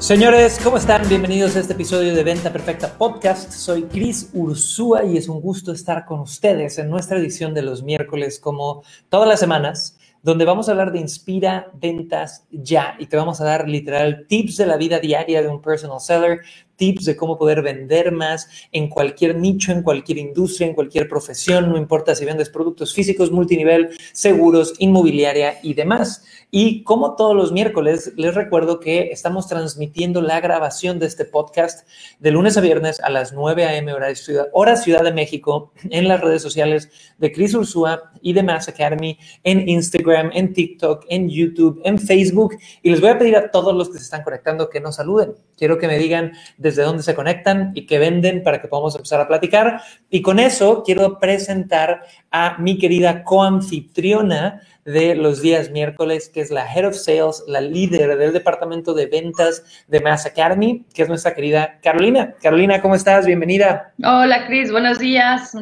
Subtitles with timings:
[0.00, 1.06] Señores, ¿cómo están?
[1.10, 3.52] Bienvenidos a este episodio de Venta Perfecta Podcast.
[3.52, 7.82] Soy Chris Ursúa y es un gusto estar con ustedes en nuestra edición de los
[7.82, 13.18] miércoles, como todas las semanas, donde vamos a hablar de Inspira Ventas Ya y te
[13.18, 16.40] vamos a dar literal tips de la vida diaria de un personal seller,
[16.80, 21.68] tips de cómo poder vender más en cualquier nicho, en cualquier industria, en cualquier profesión,
[21.68, 26.24] no importa si vendes productos físicos, multinivel, seguros, inmobiliaria y demás.
[26.50, 31.86] Y como todos los miércoles, les recuerdo que estamos transmitiendo la grabación de este podcast
[32.18, 33.92] de lunes a viernes a las 9 a.m.
[33.92, 38.42] hora Ciudad, hora Ciudad de México en las redes sociales de Chris Ursúa y de
[38.42, 42.56] Mass Academy en Instagram, en TikTok, en YouTube, en Facebook.
[42.82, 45.34] Y les voy a pedir a todos los que se están conectando que nos saluden.
[45.56, 48.94] Quiero que me digan de desde dónde se conectan y qué venden para que podamos
[48.94, 49.82] empezar a platicar.
[50.08, 56.50] Y con eso quiero presentar a mi querida coanfitriona de los días miércoles, que es
[56.50, 61.08] la Head of Sales, la líder del departamento de ventas de Mass Academy, que es
[61.08, 62.34] nuestra querida Carolina.
[62.40, 63.26] Carolina, ¿cómo estás?
[63.26, 63.92] Bienvenida.
[64.02, 64.70] Hola, Cris.
[64.70, 65.52] Buenos días.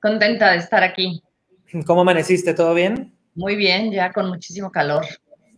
[0.00, 1.22] Contenta de estar aquí.
[1.86, 2.54] ¿Cómo amaneciste?
[2.54, 3.12] ¿Todo bien?
[3.34, 5.04] Muy bien, ya con muchísimo calor.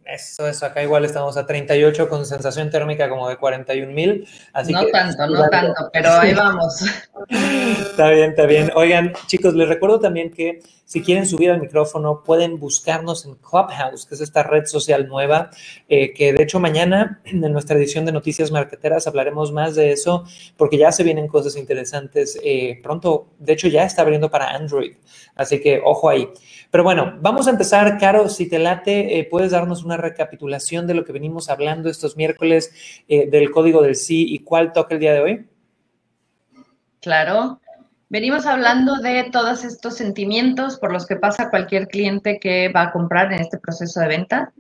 [0.05, 4.27] Eso, eso, acá igual estamos a 38 con sensación térmica como de 41 mil.
[4.69, 6.85] No tanto, no tanto, pero ahí vamos.
[7.31, 8.73] está bien, está bien.
[8.75, 14.07] Oigan, chicos, les recuerdo también que si quieren subir al micrófono, pueden buscarnos en Clubhouse,
[14.07, 15.51] que es esta red social nueva,
[15.89, 20.25] eh, que de hecho mañana en nuestra edición de Noticias Marqueteras hablaremos más de eso,
[20.57, 22.37] porque ya se vienen cosas interesantes.
[22.43, 24.95] Eh, pronto, de hecho, ya está abriendo para Android,
[25.37, 26.29] así que ojo ahí.
[26.73, 30.95] Pero bueno, vamos a empezar, Caro, si te late, eh, puedes darnos una recapitulación de
[30.95, 32.73] lo que venimos hablando estos miércoles
[33.09, 35.47] del código del sí y cuál toca el día de hoy.
[37.01, 37.61] Claro.
[38.11, 42.93] Venimos hablando de todos estos sentimientos por los que pasa cualquier cliente que va a
[42.93, 44.53] comprar en este proceso de venta.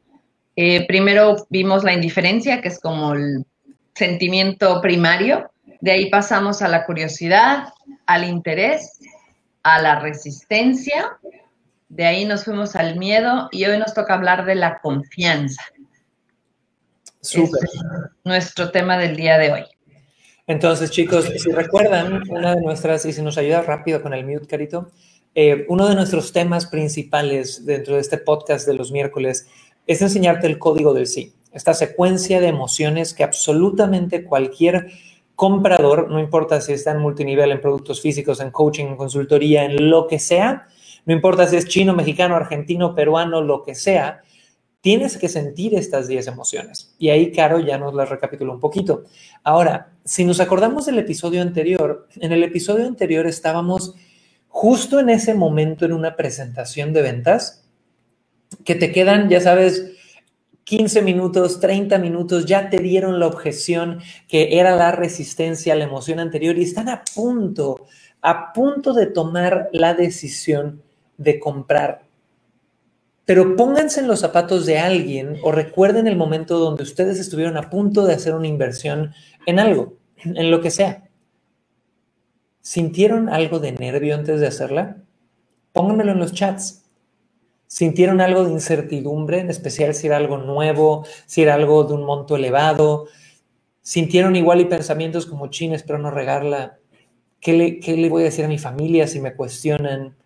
[0.55, 3.45] Eh, primero vimos la indiferencia, que es como el
[3.95, 5.51] sentimiento primario.
[5.81, 7.65] De ahí pasamos a la curiosidad,
[8.07, 9.01] al interés,
[9.65, 11.19] a la resistencia.
[11.91, 15.63] De ahí nos fuimos al miedo y hoy nos toca hablar de la confianza.
[17.21, 17.61] Súper.
[18.25, 19.65] nuestro tema del día de hoy.
[20.47, 24.47] Entonces, chicos, si recuerdan, una de nuestras, y si nos ayuda rápido con el mute,
[24.47, 24.91] Carito,
[25.35, 29.49] eh, uno de nuestros temas principales dentro de este podcast de los miércoles
[29.87, 34.91] es enseñarte el código del sí, esta secuencia de emociones que absolutamente cualquier
[35.35, 39.91] comprador, no importa si está en multinivel, en productos físicos, en coaching, en consultoría, en
[39.91, 40.69] lo que sea,
[41.07, 44.23] no importa si es chino, mexicano, argentino, peruano, lo que sea,
[44.81, 46.95] tienes que sentir estas 10 emociones.
[46.99, 49.05] Y ahí, Caro, ya nos las recapituló un poquito.
[49.43, 53.95] Ahora, si nos acordamos del episodio anterior, en el episodio anterior estábamos
[54.49, 57.65] justo en ese momento en una presentación de ventas
[58.65, 59.93] que te quedan, ya sabes,
[60.65, 65.85] 15 minutos, 30 minutos, ya te dieron la objeción que era la resistencia a la
[65.85, 67.87] emoción anterior y están a punto,
[68.23, 70.83] a punto de tomar la decisión
[71.21, 72.11] de comprar
[73.31, 77.71] pero pónganse en los zapatos de alguien o recuerden el momento donde ustedes estuvieron a
[77.71, 79.15] punto de hacer una inversión
[79.47, 81.05] en algo, en lo que sea.
[82.61, 84.97] ¿Sintieron algo de nervio antes de hacerla?
[85.73, 86.91] Pónganmelo en los chats.
[87.69, 92.03] ¿Sintieron algo de incertidumbre, en especial si era algo nuevo, si era algo de un
[92.03, 93.07] monto elevado?
[93.81, 96.79] ¿Sintieron igual y pensamientos como chin, espero no regarla?
[97.39, 100.17] ¿Qué le, ¿Qué le voy a decir a mi familia si me cuestionan?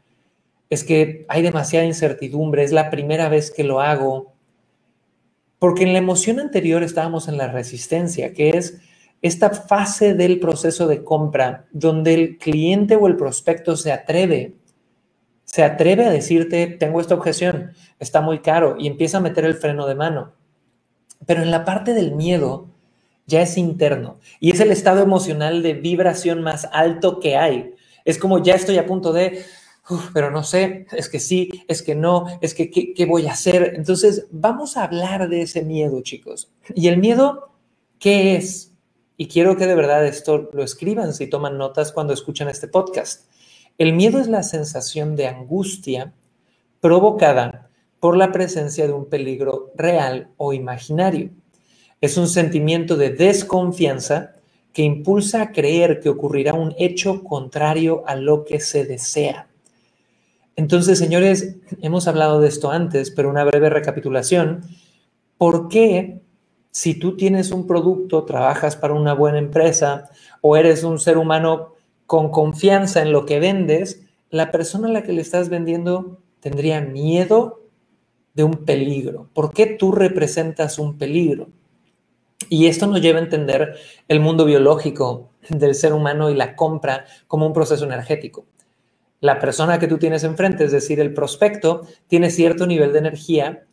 [0.70, 4.32] Es que hay demasiada incertidumbre, es la primera vez que lo hago.
[5.58, 8.78] Porque en la emoción anterior estábamos en la resistencia, que es
[9.22, 14.54] esta fase del proceso de compra donde el cliente o el prospecto se atreve,
[15.44, 19.54] se atreve a decirte, tengo esta objeción, está muy caro y empieza a meter el
[19.54, 20.32] freno de mano.
[21.26, 22.68] Pero en la parte del miedo
[23.26, 27.74] ya es interno y es el estado emocional de vibración más alto que hay.
[28.04, 29.42] Es como ya estoy a punto de,
[30.12, 33.74] pero no sé, es que sí, es que no, es que ¿qué, voy a hacer.
[33.76, 36.50] Entonces, vamos a hablar de ese miedo, chicos.
[36.74, 37.50] Y el miedo,
[37.98, 38.72] ¿qué es?
[39.16, 43.30] Y quiero que de verdad esto lo escriban si toman notas cuando escuchan este podcast.
[43.78, 46.12] El miedo es la sensación de angustia
[46.80, 47.70] provocada
[48.00, 51.30] por la presencia de un peligro real o imaginario.
[52.00, 54.34] Es un sentimiento de desconfianza
[54.72, 59.48] que impulsa a creer que ocurrirá un hecho contrario a lo que se desea.
[60.56, 64.62] Entonces, señores, hemos hablado de esto antes, pero una breve recapitulación.
[65.36, 66.20] ¿Por qué
[66.70, 70.10] si tú tienes un producto, trabajas para una buena empresa
[70.40, 71.74] o eres un ser humano
[72.06, 76.80] con confianza en lo que vendes, la persona a la que le estás vendiendo tendría
[76.80, 77.62] miedo
[78.34, 79.28] de un peligro?
[79.32, 81.48] ¿Por qué tú representas un peligro?
[82.48, 83.76] Y esto nos lleva a entender
[84.08, 88.46] el mundo biológico del ser humano y la compra como un proceso energético.
[89.24, 93.64] La persona que tú tienes enfrente, es decir, el prospecto, tiene cierto nivel de energía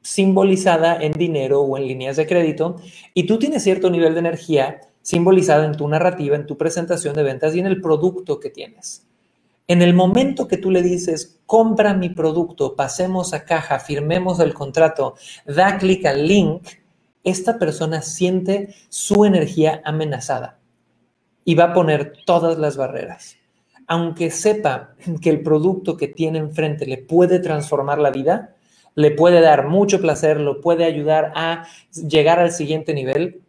[0.00, 2.76] simbolizada en dinero o en líneas de crédito
[3.12, 7.24] y tú tienes cierto nivel de energía simbolizada en tu narrativa, en tu presentación de
[7.24, 9.04] ventas y en el producto que tienes.
[9.66, 14.54] En el momento que tú le dices, compra mi producto, pasemos a caja, firmemos el
[14.54, 15.16] contrato,
[15.46, 16.64] da clic al link,
[17.24, 20.60] esta persona siente su energía amenazada
[21.44, 23.36] y va a poner todas las barreras.
[23.86, 28.56] Aunque sepa que el producto que tiene enfrente le puede transformar la vida,
[28.94, 33.42] le puede dar mucho placer, lo puede ayudar a llegar al siguiente nivel,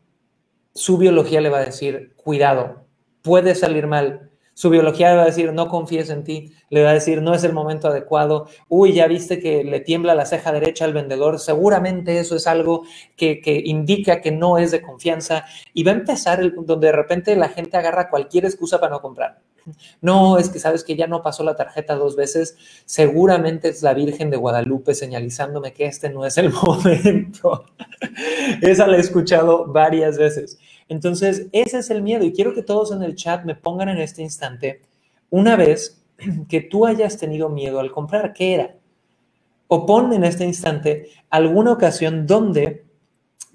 [0.73, 2.85] su biología le va a decir, cuidado,
[3.23, 6.89] puede salir mal, su biología le va a decir, no confíes en ti, le va
[6.89, 10.51] a decir, no es el momento adecuado, uy, ya viste que le tiembla la ceja
[10.51, 12.83] derecha al vendedor, seguramente eso es algo
[13.15, 15.45] que, indica que no es de confianza.
[15.75, 18.99] Y va a empezar el, donde de repente la gente agarra cualquier excusa para no
[18.99, 19.41] comprar.
[20.01, 23.93] No, es que sabes que ya no pasó la tarjeta dos veces, seguramente es la
[23.93, 27.65] Virgen de Guadalupe señalizándome que este no es el momento.
[28.61, 30.57] Esa la he escuchado varias veces.
[30.89, 33.99] Entonces, ese es el miedo y quiero que todos en el chat me pongan en
[33.99, 34.81] este instante
[35.29, 36.03] una vez
[36.49, 38.75] que tú hayas tenido miedo al comprar, ¿qué era?
[39.67, 42.85] O pon en este instante alguna ocasión donde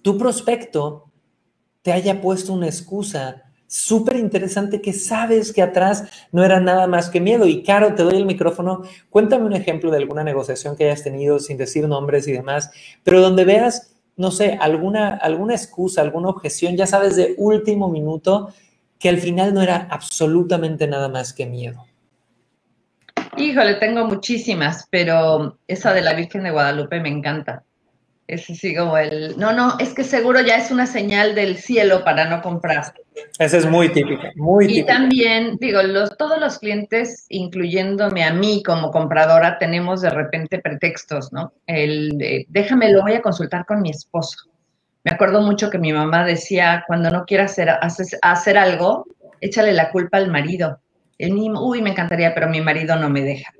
[0.02, 1.06] tu prospecto
[1.80, 7.08] te haya puesto una excusa súper interesante que sabes que atrás no era nada más
[7.08, 7.46] que miedo.
[7.46, 8.82] Y Caro, te doy el micrófono.
[9.08, 12.70] Cuéntame un ejemplo de alguna negociación que hayas tenido sin decir nombres y demás,
[13.02, 18.52] pero donde veas no sé, alguna, alguna excusa, alguna objeción, ya sabes, de último minuto,
[18.98, 21.86] que al final no era absolutamente nada más que miedo?
[23.36, 27.64] Híjole, tengo muchísimas, pero esa de la Virgen de Guadalupe me encanta.
[28.32, 32.02] Es así como el, no, no, es que seguro ya es una señal del cielo
[32.02, 32.94] para no comprar.
[33.38, 34.80] Esa es muy típica, muy típica.
[34.80, 40.60] Y también, digo, los, todos los clientes, incluyéndome a mí como compradora, tenemos de repente
[40.60, 41.52] pretextos, ¿no?
[41.66, 44.48] El, déjame, lo voy a consultar con mi esposo.
[45.04, 49.04] Me acuerdo mucho que mi mamá decía, cuando no quiera hacer, hacer, hacer algo,
[49.42, 50.80] échale la culpa al marido.
[51.18, 53.52] El niño, uy, me encantaría, pero mi marido no me deja.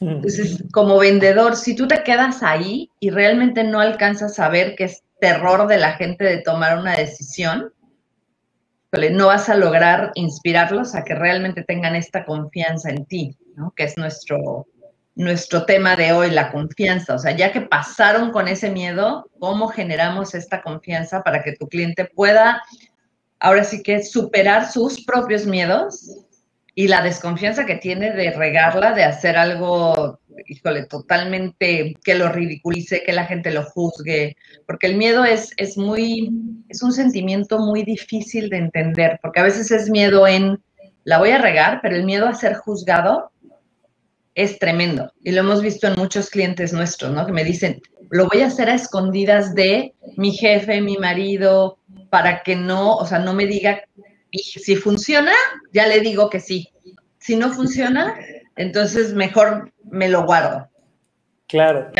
[0.00, 4.84] Entonces, como vendedor, si tú te quedas ahí y realmente no alcanzas a ver que
[4.84, 7.72] es terror de la gente de tomar una decisión,
[9.12, 13.72] no vas a lograr inspirarlos a que realmente tengan esta confianza en ti, ¿no?
[13.76, 14.66] que es nuestro,
[15.14, 17.14] nuestro tema de hoy, la confianza.
[17.14, 21.68] O sea, ya que pasaron con ese miedo, ¿cómo generamos esta confianza para que tu
[21.68, 22.62] cliente pueda,
[23.40, 26.27] ahora sí que superar sus propios miedos
[26.78, 33.02] y la desconfianza que tiene de regarla, de hacer algo, híjole, totalmente que lo ridiculice,
[33.02, 36.30] que la gente lo juzgue, porque el miedo es, es muy,
[36.68, 40.62] es un sentimiento muy difícil de entender, porque a veces es miedo en,
[41.02, 43.32] la voy a regar, pero el miedo a ser juzgado
[44.36, 45.12] es tremendo.
[45.24, 47.26] Y lo hemos visto en muchos clientes nuestros, ¿no?
[47.26, 52.44] Que me dicen, lo voy a hacer a escondidas de mi jefe, mi marido, para
[52.44, 53.82] que no, o sea, no me diga
[54.32, 55.32] si funciona,
[55.72, 56.68] ya le digo que sí.
[57.28, 58.18] Si no funciona,
[58.56, 60.66] entonces mejor me lo guardo.
[61.46, 61.90] Claro.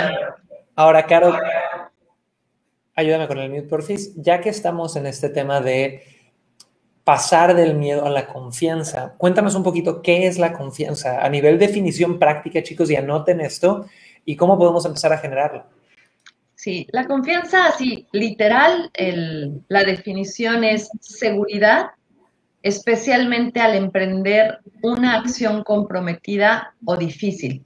[0.75, 1.37] Ahora, Caro,
[2.95, 3.85] ayúdame con el mute, por
[4.17, 6.03] Ya que estamos en este tema de
[7.05, 11.59] pasar del miedo a la confianza, cuéntanos un poquito qué es la confianza a nivel
[11.59, 13.85] definición práctica, chicos, y anoten esto
[14.25, 15.67] y cómo podemos empezar a generarla.
[16.55, 18.91] Sí, la confianza, así, literal,
[19.69, 21.91] la definición es seguridad
[22.63, 27.65] especialmente al emprender una acción comprometida o difícil.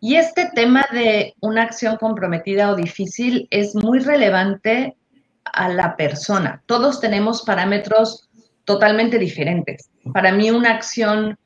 [0.00, 4.96] Y este tema de una acción comprometida o difícil es muy relevante
[5.44, 6.62] a la persona.
[6.66, 8.28] Todos tenemos parámetros
[8.64, 9.88] totalmente diferentes.
[10.12, 11.38] Para mí una acción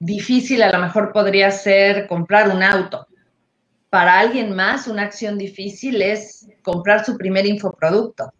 [0.00, 3.06] difícil a lo mejor podría ser comprar un auto.
[3.90, 8.32] Para alguien más una acción difícil es comprar su primer infoproducto.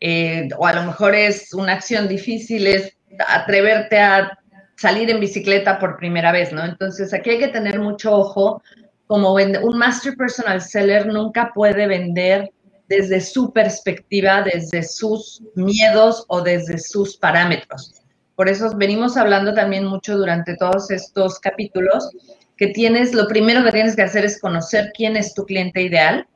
[0.00, 2.93] Eh, o a lo mejor es una acción difícil es
[3.28, 4.38] atreverte a
[4.76, 6.64] salir en bicicleta por primera vez, ¿no?
[6.64, 8.62] Entonces aquí hay que tener mucho ojo,
[9.06, 12.50] como un master personal seller nunca puede vender
[12.88, 18.02] desde su perspectiva, desde sus miedos o desde sus parámetros.
[18.34, 22.10] Por eso venimos hablando también mucho durante todos estos capítulos
[22.56, 26.26] que tienes, lo primero que tienes que hacer es conocer quién es tu cliente ideal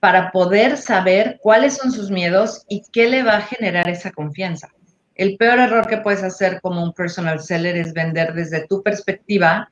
[0.00, 4.68] para poder saber cuáles son sus miedos y qué le va a generar esa confianza.
[5.16, 9.70] El peor error que puedes hacer como un personal seller es vender desde tu perspectiva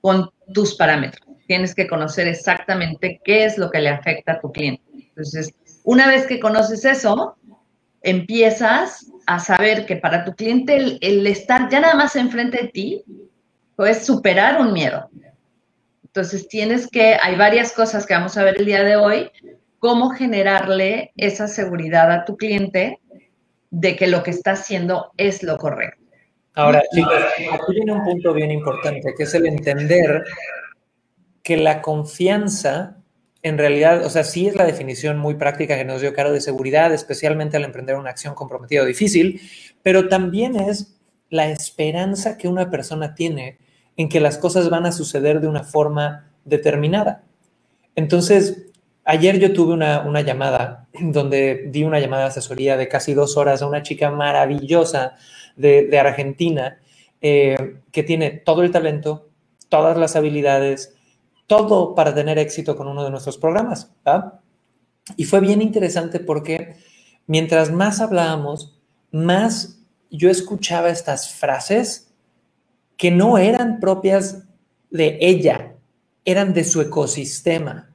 [0.00, 1.26] con tus parámetros.
[1.46, 4.82] Tienes que conocer exactamente qué es lo que le afecta a tu cliente.
[4.92, 5.54] Entonces,
[5.84, 7.36] una vez que conoces eso,
[8.02, 13.04] empiezas a saber que para tu cliente el, estar ya nada más enfrente de ti
[13.78, 15.08] es superar un miedo.
[16.04, 19.30] Entonces tienes que, hay varias cosas que vamos a ver el día de hoy,
[19.78, 22.98] cómo generarle esa seguridad a tu cliente
[23.70, 26.04] de que lo que está haciendo es lo correcto.
[26.54, 27.14] Ahora, chicos,
[27.52, 30.24] aquí viene un punto bien importante, que es el entender
[31.42, 33.00] que la confianza
[33.42, 36.40] en realidad, o sea, sí es la definición muy práctica que nos dio Caro de
[36.40, 39.40] seguridad, especialmente al emprender una acción comprometida o difícil,
[39.82, 40.98] pero también es
[41.30, 43.58] la esperanza que una persona tiene
[43.96, 47.22] en que las cosas van a suceder de una forma determinada.
[47.94, 48.69] Entonces,
[49.10, 53.60] ayer yo tuve una, llamada donde di una llamada de asesoría de casi dos horas
[53.60, 55.16] a una chica maravillosa
[55.56, 56.78] de, Argentina
[57.20, 59.28] eh, que tiene todo el talento,
[59.68, 60.94] todas las habilidades,
[61.48, 63.90] todo para tener éxito con uno de nuestros programas.
[65.16, 66.76] Y fue bien interesante porque
[67.26, 68.78] mientras más hablábamos,
[69.10, 72.12] más yo escuchaba estas frases
[72.96, 74.44] que no eran propias
[74.90, 75.74] de ella,
[76.24, 77.89] eran de su ecosistema.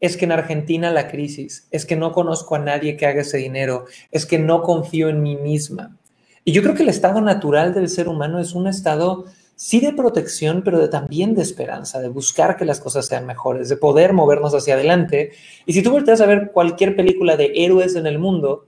[0.00, 3.38] Es que en Argentina la crisis, es que no conozco a nadie que haga ese
[3.38, 5.96] dinero, es que no confío en mí misma.
[6.44, 9.26] Y yo creo que el estado natural del ser humano es un estado
[9.60, 13.76] sí de protección, pero también de esperanza, de buscar que las cosas sean mejores, de
[13.76, 15.32] poder movernos hacia adelante.
[15.66, 18.64] Y si tú volteas a ver cualquier película de héroes en el mundo,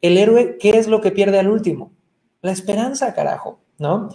[0.00, 1.92] el héroe, ¿qué es lo que pierde al último?
[2.40, 4.08] La esperanza, carajo, ¿no?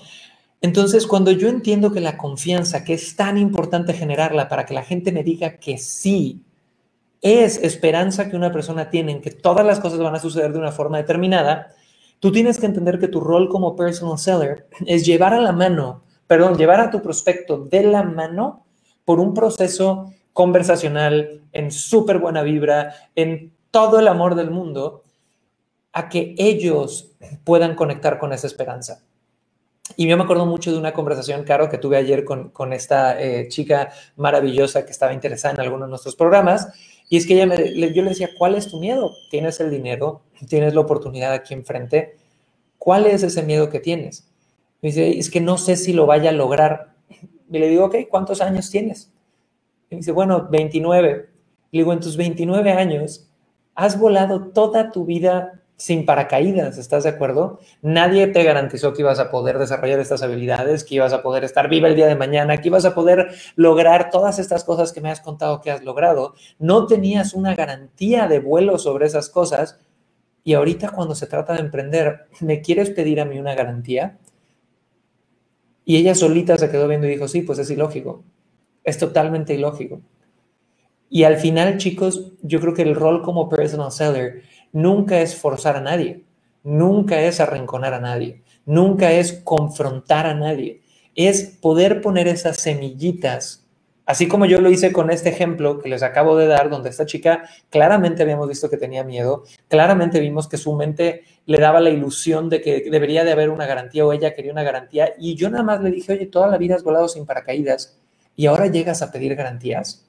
[0.62, 4.84] Entonces, cuando yo entiendo que la confianza, que es tan importante generarla para que la
[4.84, 6.44] gente me diga que sí,
[7.22, 10.60] es esperanza que una persona tiene en que todas las cosas van a suceder de
[10.60, 11.74] una forma determinada,
[12.20, 16.04] Tú tienes que entender que tu rol como personal seller es llevar a la mano,
[16.28, 18.66] perdón, llevar a tu prospecto de la mano
[19.06, 25.04] por un proceso conversacional en súper buena vibra, en todo el amor del mundo,
[25.94, 27.12] a que ellos
[27.46, 29.02] puedan conectar con esa esperanza.
[29.96, 33.48] Y yo me acuerdo mucho de una conversación, Caro, que tuve ayer con, esta eh,
[33.48, 36.68] chica maravillosa que estaba interesada en alguno de nuestros programas.
[37.10, 39.12] Y es que ella me, yo le decía, ¿cuál es tu miedo?
[39.32, 40.22] ¿Tienes el dinero?
[40.48, 42.18] ¿Tienes la oportunidad aquí enfrente?
[42.78, 44.30] ¿Cuál es ese miedo que tienes?
[44.82, 46.94] Me dice, es que no sé si lo vaya a lograr.
[47.52, 49.12] Y le digo, ok, ¿cuántos años tienes?
[49.90, 51.30] Y dice, bueno, 29.
[51.72, 53.28] Le digo, en tus 29 años,
[53.76, 57.62] has volado toda tu vida sin paracaídas, ¿estás de acuerdo?
[57.82, 61.70] Nadie te garantizó que ibas a poder desarrollar estas habilidades, que ibas a poder estar
[61.70, 65.10] viva el día de mañana, que ibas a poder lograr todas estas cosas que me
[65.10, 66.36] has contado que has logrado.
[66.60, 69.80] No tenías una garantía de vuelo sobre esas cosas
[70.44, 74.20] y ahorita cuando se trata de emprender, ¿me quieres pedir a mí una garantía?
[75.86, 78.26] Y ella solita se quedó viendo y dijo, sí, pues es ilógico.
[78.84, 80.02] Es totalmente ilógico.
[81.10, 85.78] Y al final, chicos, yo creo que el rol como personal seller nunca es forzar
[85.78, 86.24] a nadie,
[86.64, 90.82] nunca es arrinconar a nadie, nunca es confrontar a nadie,
[91.16, 93.66] es poder poner esas semillitas,
[94.06, 97.06] así como yo lo hice con este ejemplo que les acabo de dar, donde esta
[97.06, 101.90] chica claramente habíamos visto que tenía miedo, claramente vimos que su mente le daba la
[101.90, 105.50] ilusión de que debería de haber una garantía o ella quería una garantía, y yo
[105.50, 107.98] nada más le dije, oye, toda la vida has volado sin paracaídas
[108.36, 110.06] y ahora llegas a pedir garantías.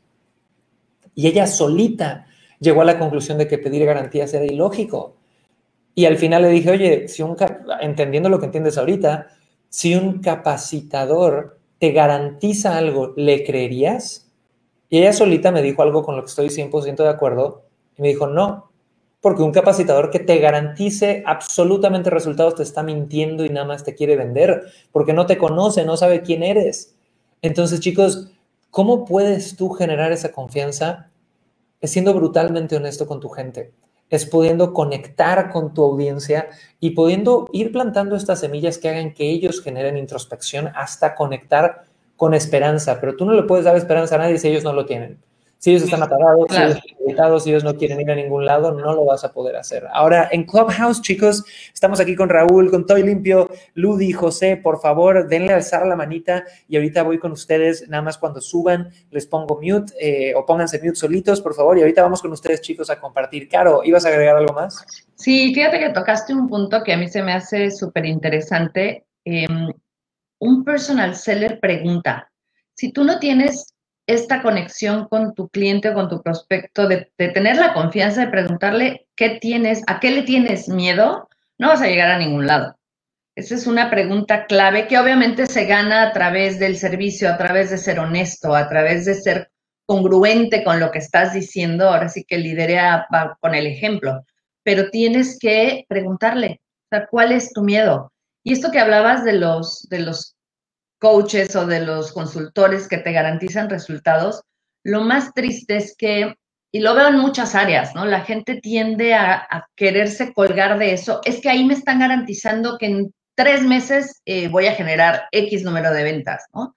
[1.17, 2.27] Y ella solita
[2.61, 5.17] llegó a la conclusión de que pedir garantías era ilógico.
[5.95, 7.37] Y al final le dije, oye, si un,
[7.81, 9.27] entendiendo lo que entiendes ahorita,
[9.69, 14.31] si un capacitador te garantiza algo, ¿le creerías?
[14.89, 17.65] Y ella solita me dijo algo con lo que estoy 100% de acuerdo.
[17.97, 18.71] Y me dijo, no,
[19.21, 23.95] porque un capacitador que te garantice absolutamente resultados te está mintiendo y nada más te
[23.95, 26.97] quiere vender, porque no te conoce, no sabe quién eres.
[27.43, 28.33] Entonces, chicos,
[28.71, 31.10] ¿cómo puedes tú generar esa confianza?
[31.81, 33.73] Es siendo brutalmente honesto con tu gente,
[34.09, 36.49] es pudiendo conectar con tu audiencia
[36.81, 41.85] y pudiendo ir plantando estas semillas que hagan que ellos generen introspección hasta conectar
[42.17, 44.85] con esperanza, pero tú no le puedes dar esperanza a nadie si ellos no lo
[44.85, 45.23] tienen.
[45.61, 48.73] Si ellos están apagados, si ellos están si ellos no quieren ir a ningún lado,
[48.73, 49.87] no lo vas a poder hacer.
[49.93, 55.29] Ahora, en Clubhouse, chicos, estamos aquí con Raúl, con Toy Limpio, Ludi, José, por favor,
[55.29, 59.61] denle alzar la manita y ahorita voy con ustedes, nada más cuando suban, les pongo
[59.61, 62.99] mute eh, o pónganse mute solitos, por favor, y ahorita vamos con ustedes, chicos, a
[62.99, 63.47] compartir.
[63.47, 64.83] Caro, ¿ibas a agregar algo más?
[65.15, 69.05] Sí, fíjate que tocaste un punto que a mí se me hace súper interesante.
[69.27, 69.71] Em,
[70.39, 72.33] un personal seller pregunta,
[72.75, 73.70] si tú no tienes
[74.13, 79.07] esta conexión con tu cliente o con tu prospecto, de, tener la confianza de preguntarle
[79.15, 82.77] qué tienes, a qué le tienes miedo, no vas a llegar a ningún lado.
[83.37, 87.71] Esa es una pregunta clave que obviamente se gana a través del servicio, a través
[87.71, 89.51] de ser honesto, a través de ser
[89.87, 91.89] congruente con lo que estás diciendo.
[91.89, 93.07] Ahora sí que lidera
[93.41, 94.25] con el ejemplo,
[94.65, 96.61] pero tienes que preguntarle,
[97.11, 98.13] ¿cuál es tu miedo?
[98.43, 100.37] Y esto que hablabas de los, de los
[101.01, 104.43] coaches o de los consultores que te garantizan resultados,
[104.85, 106.35] lo más triste es que,
[106.73, 108.05] y lo veo en muchas áreas, ¿no?
[108.05, 111.21] La gente tiende a, quererse colgar de eso.
[111.25, 115.65] Es que ahí me están garantizando que en tres meses eh, voy a generar X
[115.65, 116.75] número de ventas, ¿no?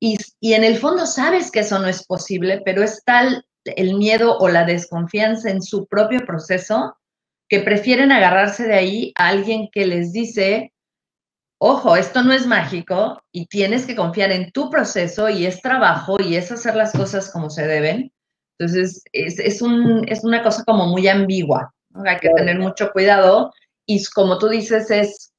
[0.00, 3.96] Y, y, en el fondo sabes que eso no es posible, pero es tal el
[3.96, 6.96] miedo o la desconfianza en su propio proceso
[7.48, 10.72] que prefieren agarrarse de ahí a alguien que les dice,
[11.62, 16.18] ojo, esto no es mágico y tienes que confiar en tu proceso y es trabajo
[16.18, 18.12] y es hacer las cosas como se deben.
[18.58, 21.72] Entonces, es, es, un, es una cosa como muy ambigua.
[21.90, 22.02] ¿no?
[22.08, 23.52] Hay que tener mucho cuidado
[23.86, 25.32] y como tú dices, es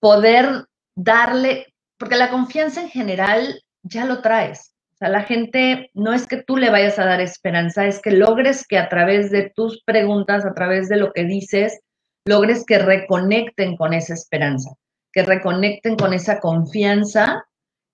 [0.00, 0.64] poder
[0.96, 1.66] darle,
[1.98, 4.72] porque la confianza en general ya lo traes.
[4.94, 8.10] O sea, la gente no es que tú le vayas a dar esperanza, es que
[8.10, 11.78] logres que a través de tus preguntas, a través de lo que dices,
[12.24, 14.70] logres que reconecten con esa esperanza,
[15.18, 17.44] que reconecten con esa confianza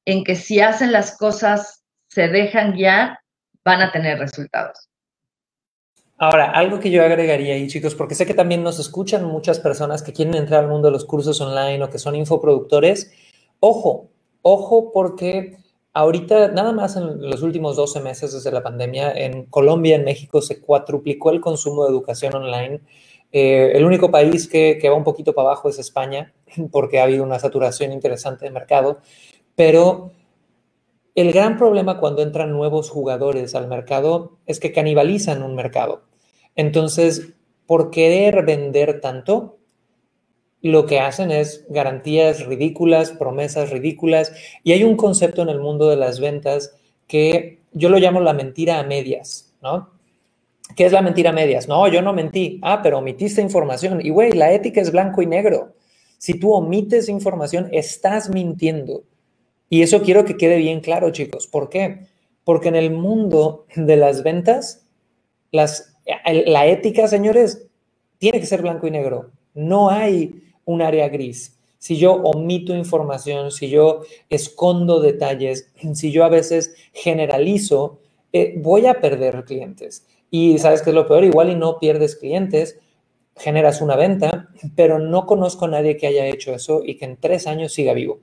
[0.05, 3.19] en que si hacen las cosas, se dejan guiar,
[3.65, 4.91] van a tener resultados.
[6.19, 10.03] Ahora, algo que yo agregaría ahí, chicos, porque sé que también nos escuchan muchas personas
[10.03, 13.11] que quieren entrar al mundo de los cursos online o que son infoproductores.
[13.59, 14.11] Ojo,
[14.43, 15.57] ojo, porque
[15.95, 20.43] ahorita, nada más en los últimos 12 meses desde la pandemia, en Colombia, en México,
[20.43, 22.83] se cuatruplicó el consumo de educación online.
[23.37, 26.33] Eh, el único país que, que va un poquito para abajo es España,
[26.71, 29.01] porque ha habido una saturación interesante de mercado,
[29.57, 30.13] pero
[31.17, 36.05] el gran problema cuando entran nuevos jugadores al mercado es que canibalizan un mercado.
[36.55, 37.35] Entonces,
[37.67, 39.59] por querer vender tanto,
[40.63, 45.91] lo que hacen es garantías ridículas, promesas ridículas, y hay un concepto en el mundo
[45.91, 46.77] de las ventas
[47.09, 49.94] que yo lo llamo la mentira a medias, ¿no?
[50.77, 51.69] ¿Qué es la mentira medias?
[51.69, 52.59] No, yo no mentí.
[52.63, 54.01] Ah, pero omitiste información.
[54.05, 55.75] Y güey, la ética es blanco y negro.
[56.19, 59.05] Si tú omites información, estás mintiendo.
[59.69, 61.47] Y eso quiero que quede bien claro, chicos.
[61.47, 62.07] ¿Por qué?
[62.45, 64.87] Porque en el mundo de las ventas,
[65.51, 67.67] la ética, señores,
[68.19, 69.33] tiene que ser blanco y negro.
[69.55, 71.59] No hay un área gris.
[71.79, 74.01] Si yo omito información, si yo
[74.31, 78.01] escondo detalles, si yo a veces generalizo,
[78.33, 80.07] eh, voy a perder clientes.
[80.35, 82.81] Y sabes qué es lo peor, igual y no pierdes clientes,
[83.37, 87.17] generas una venta, pero no conozco a nadie que haya hecho eso y que en
[87.19, 88.19] tres años siga vivo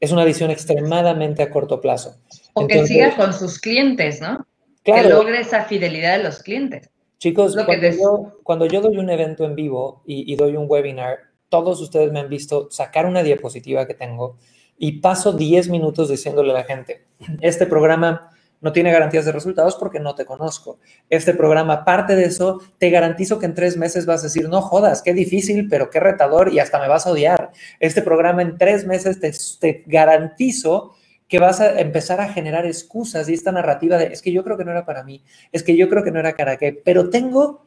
[0.00, 2.16] es una visión extremadamente a corto plazo.
[2.54, 4.46] O que siga con sus clientes, ¿no?
[4.82, 5.02] Claro.
[5.02, 6.90] Que logre esa fidelidad de los clientes.
[7.18, 11.18] Chicos, cuando, yo, cuando, yo, doy un evento en vivo y, y, doy un webinar,
[11.50, 14.38] todos ustedes me han visto sacar una diapositiva que tengo
[14.78, 17.04] y paso 10 minutos diciéndole a la gente,
[17.42, 20.78] este programa no tiene garantías de resultados porque no te conozco.
[21.08, 24.60] Este programa, parte de eso, te garantizo que en tres meses vas a decir, no
[24.60, 27.50] jodas, qué difícil, pero qué retador y hasta me vas a odiar.
[27.78, 30.94] Este programa en tres meses te, te garantizo
[31.28, 34.58] que vas a empezar a generar excusas y esta narrativa de, es que yo creo
[34.58, 37.08] que no era para mí, es que yo creo que no era para qué, pero
[37.08, 37.66] tengo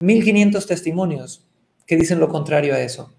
[0.00, 1.48] 1500 testimonios
[1.86, 3.12] que dicen lo contrario a eso.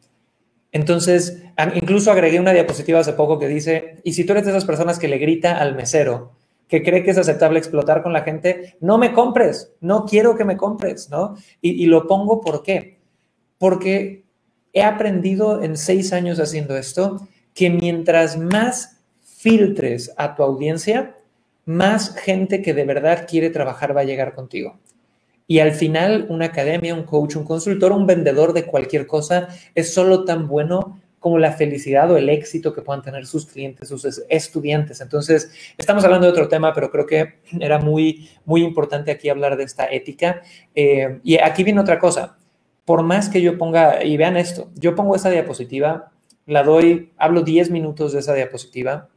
[0.72, 1.44] Entonces,
[1.76, 5.00] incluso agregué una diapositiva hace poco que dice, y si tú eres de esas personas
[5.00, 6.32] que le grita al mesero,
[6.74, 10.44] que cree que es aceptable explotar con la gente, no me compres, no quiero que
[10.44, 11.36] me compres, ¿no?
[11.62, 12.98] Y, y lo pongo ¿por qué?
[13.60, 14.24] Porque
[14.74, 21.16] he aprendido en seis años haciendo esto que mientras más filtres a tu audiencia,
[21.66, 24.80] más gente que de verdad quiere trabajar va a llegar contigo.
[25.46, 29.94] Y al final, una academia, un coach, un consultor, un vendedor de cualquier cosa es
[29.94, 34.04] solo tan bueno como la felicidad o el éxito que puedan tener sus clientes, sus
[34.28, 35.00] estudiantes.
[35.00, 39.56] Entonces, estamos hablando de otro tema, pero creo que era muy, muy importante aquí hablar
[39.56, 40.42] de esta ética.
[40.76, 42.36] Eh, y aquí viene otra cosa.
[42.84, 46.12] Por más que yo ponga, y vean esto, yo pongo esa diapositiva,
[46.46, 49.08] la doy, hablo 10 minutos de esa diapositiva,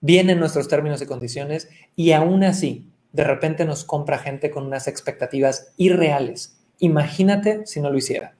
[0.00, 4.86] vienen nuestros términos y condiciones, y aún así, de repente nos compra gente con unas
[4.86, 6.62] expectativas irreales.
[6.78, 8.36] Imagínate si no lo hiciera.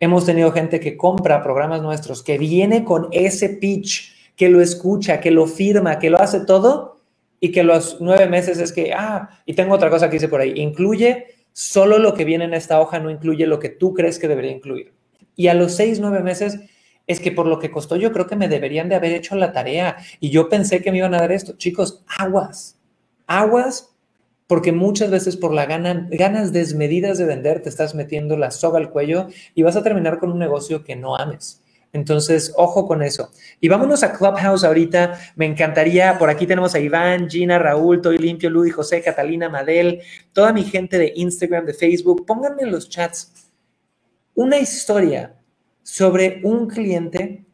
[0.00, 5.20] Hemos tenido gente que compra programas nuestros, que viene con ese pitch, que lo escucha,
[5.20, 7.00] que lo firma, que lo hace todo
[7.38, 10.40] y que los nueve meses es que, ah, y tengo otra cosa que dice por
[10.40, 14.18] ahí, incluye solo lo que viene en esta hoja, no incluye lo que tú crees
[14.18, 14.94] que debería incluir.
[15.36, 16.58] Y a los seis, nueve meses
[17.06, 19.52] es que por lo que costó yo creo que me deberían de haber hecho la
[19.52, 21.56] tarea y yo pensé que me iban a dar esto.
[21.56, 22.78] Chicos, aguas,
[23.26, 23.90] aguas,
[24.50, 28.78] porque muchas veces por la gana, ganas desmedidas de vender te estás metiendo la soga
[28.80, 31.62] al cuello y vas a terminar con un negocio que no ames.
[31.92, 33.30] Entonces, ojo con eso.
[33.60, 35.16] Y vámonos a Clubhouse ahorita.
[35.36, 40.00] Me encantaría, por aquí tenemos a Iván, Gina, Raúl, Toy Limpio, Ludi, José, Catalina, Madel,
[40.32, 42.26] toda mi gente de Instagram, de Facebook.
[42.26, 43.52] Pónganme en los chats
[44.34, 45.36] una historia
[45.84, 47.44] sobre un cliente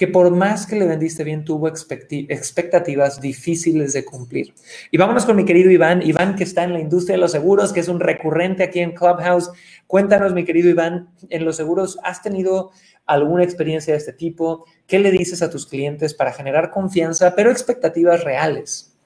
[0.00, 4.54] que por más que le vendiste bien, tuvo expectativas difíciles de cumplir.
[4.90, 7.70] Y vámonos con mi querido Iván, Iván que está en la industria de los seguros,
[7.70, 9.50] que es un recurrente aquí en Clubhouse.
[9.86, 12.70] Cuéntanos, mi querido Iván, en los seguros, ¿has tenido
[13.04, 14.64] alguna experiencia de este tipo?
[14.86, 18.96] ¿Qué le dices a tus clientes para generar confianza, pero expectativas reales?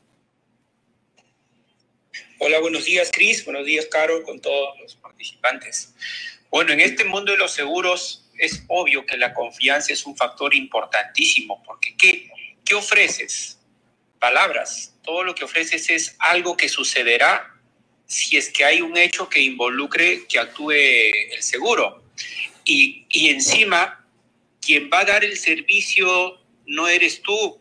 [2.39, 3.45] Hola, buenos días, Cris.
[3.45, 5.93] Buenos días, Caro, con todos los participantes.
[6.53, 10.55] Bueno, en este mundo de los seguros, es obvio que la confianza es un factor
[10.55, 12.31] importantísimo, porque ¿qué,
[12.65, 13.59] ¿qué ofreces?
[14.19, 14.95] Palabras.
[15.03, 17.51] Todo lo que ofreces es algo que sucederá
[18.07, 22.03] si es que hay un hecho que involucre que actúe el seguro.
[22.65, 24.07] Y, y encima,
[24.61, 27.61] quien va a dar el servicio no eres tú,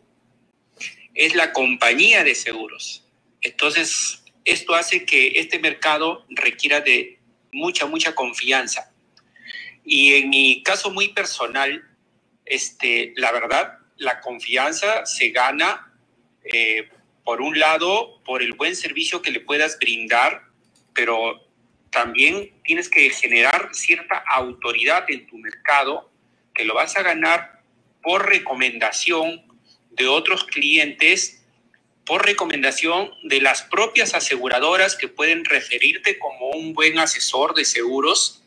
[1.14, 3.04] es la compañía de seguros.
[3.40, 7.18] Entonces, esto hace que este mercado requiera de
[7.52, 8.93] mucha, mucha confianza.
[9.84, 11.84] Y en mi caso muy personal,
[12.44, 15.92] este, la verdad, la confianza se gana,
[16.44, 16.88] eh,
[17.24, 20.42] por un lado, por el buen servicio que le puedas brindar,
[20.94, 21.46] pero
[21.90, 26.10] también tienes que generar cierta autoridad en tu mercado,
[26.54, 27.62] que lo vas a ganar
[28.02, 29.44] por recomendación
[29.90, 31.44] de otros clientes,
[32.04, 38.43] por recomendación de las propias aseguradoras que pueden referirte como un buen asesor de seguros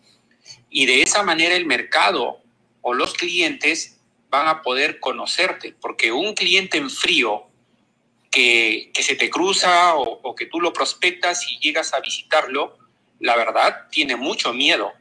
[0.69, 2.41] y de esa manera el mercado
[2.81, 3.99] o los clientes
[4.29, 7.47] van a poder conocerte, porque un cliente en frío
[8.31, 12.77] que, se te cruza o, o, que tú lo prospectas y llegas a visitarlo,
[13.19, 14.93] la verdad tiene mucho miedo,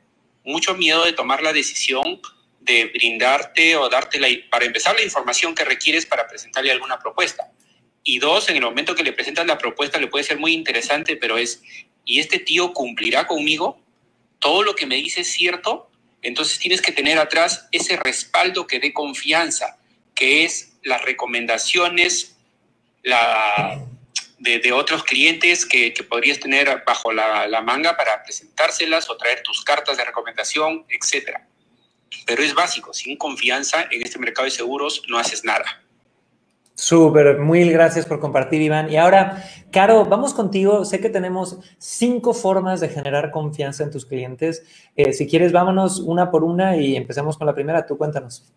[0.45, 2.21] mucho miedo de tomar la decisión
[2.61, 7.51] de brindarte o darte la, para empezar la información que requieres para presentarle alguna propuesta.
[8.03, 11.17] Y dos, en el momento que le presentas la propuesta le puede ser muy interesante,
[11.17, 11.63] pero es,
[12.05, 13.81] ¿y este tío cumplirá conmigo?
[14.39, 15.91] Todo lo que me dice es cierto,
[16.23, 19.79] entonces tienes que tener atrás ese respaldo que dé confianza,
[20.15, 22.37] que es las recomendaciones
[24.39, 29.63] de, otros clientes que, podrías tener bajo la, la, manga para presentárselas o traer tus
[29.63, 31.39] cartas de recomendación, etc.
[32.25, 35.83] Pero es básico, sin confianza en este mercado de seguros no haces nada.
[36.77, 38.91] Súper, muy gracias por compartir, Iván.
[38.91, 40.85] Y ahora, Caro, vamos contigo.
[40.85, 44.63] Sé que tenemos cinco formas de generar confianza en tus clientes.
[44.95, 47.87] Eh, si quieres, vámonos una por una y empecemos con la primera.
[47.87, 48.53] Tú cuéntanos.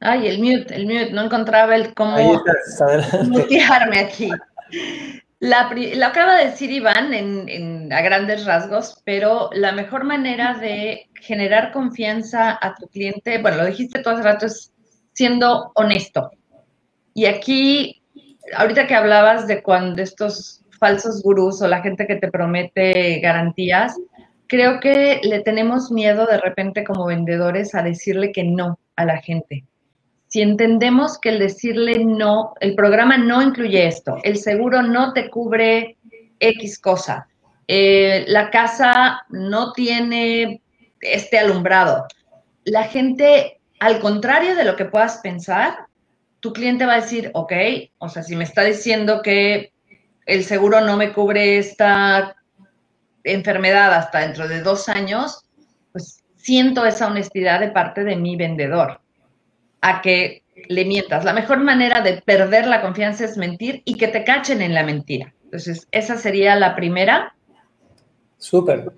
[0.00, 2.42] Ay, el mute, el mute, no encontraba el cómo
[3.28, 4.30] mutearme aquí.
[5.38, 11.72] lo acaba de decir Iván en, a grandes rasgos, pero la mejor manera de generar
[11.72, 14.72] confianza a tu cliente, bueno, lo dijiste todo hace rato, es
[15.12, 16.30] siendo honesto.
[17.14, 18.02] Y aquí,
[18.54, 23.96] ahorita que hablabas de cuando estos falsos gurús o la gente que te promete garantías,
[24.46, 29.18] creo que le tenemos miedo de repente como vendedores a decirle que no a la
[29.18, 29.64] gente
[30.28, 35.30] si entendemos que el decirle no, el programa no incluye esto, el seguro no te
[35.30, 35.96] cubre
[36.40, 37.28] X cosa,
[37.68, 40.60] eh, la casa no tiene
[41.00, 42.06] este alumbrado,
[42.64, 45.86] la gente, al contrario de lo que puedas pensar,
[46.40, 47.52] tu cliente va a decir, ok,
[47.98, 49.72] o sea, si me está diciendo que
[50.26, 52.36] el seguro no me cubre esta
[53.24, 55.44] enfermedad hasta dentro de dos años,
[55.92, 59.00] pues siento esa honestidad de parte de mi vendedor
[59.80, 61.24] a que le mientas.
[61.24, 64.82] La mejor manera de perder la confianza es mentir y que te cachen en la
[64.82, 65.32] mentira.
[65.44, 67.34] Entonces, esa sería la primera.
[68.38, 68.92] Súper.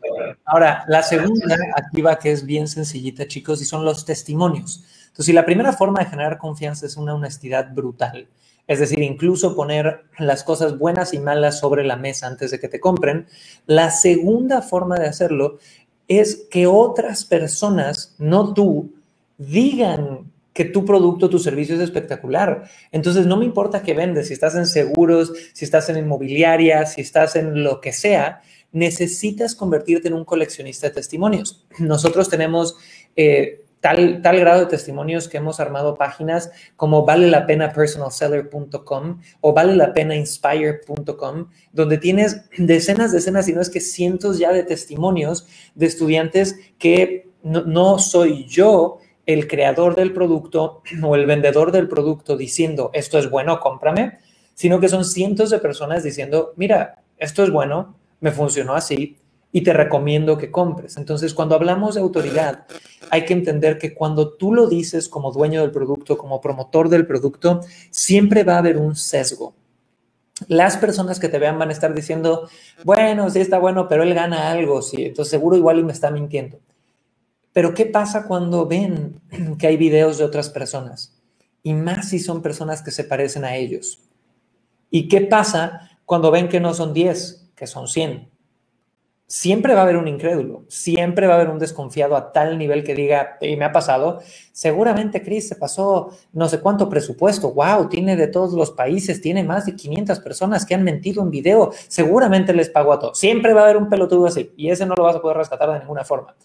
[0.44, 4.84] Ahora, la segunda activa que es bien sencillita, chicos, y son los testimonios.
[5.00, 8.28] Entonces, si la primera forma de generar confianza es una honestidad brutal,
[8.66, 12.68] es decir, incluso poner las cosas buenas y malas sobre la mesa antes de que
[12.68, 13.26] te compren,
[13.66, 15.58] la segunda forma de hacerlo
[16.06, 18.92] es que otras personas, no tú,
[19.38, 22.64] digan que tu producto, tu servicio es espectacular.
[22.90, 27.00] Entonces, no me importa qué vendes, si estás en seguros, si estás en inmobiliaria, si
[27.00, 28.40] estás en lo que sea,
[28.72, 31.64] necesitas convertirte en un coleccionista de testimonios.
[31.78, 32.76] Nosotros tenemos
[33.14, 39.20] eh, tal, tal grado de testimonios que hemos armado páginas como vale la pena personalseller.com
[39.40, 44.52] o vale la pena inspire.com, donde tienes decenas, decenas, si no es que cientos ya
[44.52, 51.70] de testimonios de estudiantes que no, soy yo el creador del producto o el vendedor
[51.70, 54.18] del producto diciendo, esto es bueno, cómprame,
[54.54, 59.18] sino que son cientos de personas diciendo, mira, esto es bueno, me funcionó así
[59.52, 60.96] y te recomiendo que compres.
[60.96, 62.66] Entonces, cuando hablamos de autoridad,
[63.10, 67.06] hay que entender que cuando tú lo dices como dueño del producto, como promotor del
[67.06, 67.60] producto,
[67.90, 69.54] siempre va a haber un sesgo.
[70.46, 72.48] Las personas que te vean van a estar diciendo,
[72.82, 76.10] bueno, sí está bueno, pero él gana algo, sí, entonces seguro igual y me está
[76.10, 76.60] mintiendo.
[77.58, 79.20] Pero ¿qué pasa cuando ven
[79.58, 81.20] que hay videos de otras personas?
[81.64, 83.98] Y más si son personas que se parecen a ellos.
[84.92, 88.30] ¿Y qué pasa cuando ven que no son 10, que son 100?
[89.26, 92.84] Siempre va a haber un incrédulo, siempre va a haber un desconfiado a tal nivel
[92.84, 94.20] que diga, y me ha pasado,
[94.52, 99.42] seguramente Chris se pasó no sé cuánto presupuesto, wow, tiene de todos los países, tiene
[99.42, 103.18] más de 500 personas que han mentido en video, seguramente les pagó a todos.
[103.18, 105.72] Siempre va a haber un pelotudo así y ese no lo vas a poder rescatar
[105.72, 106.36] de ninguna forma.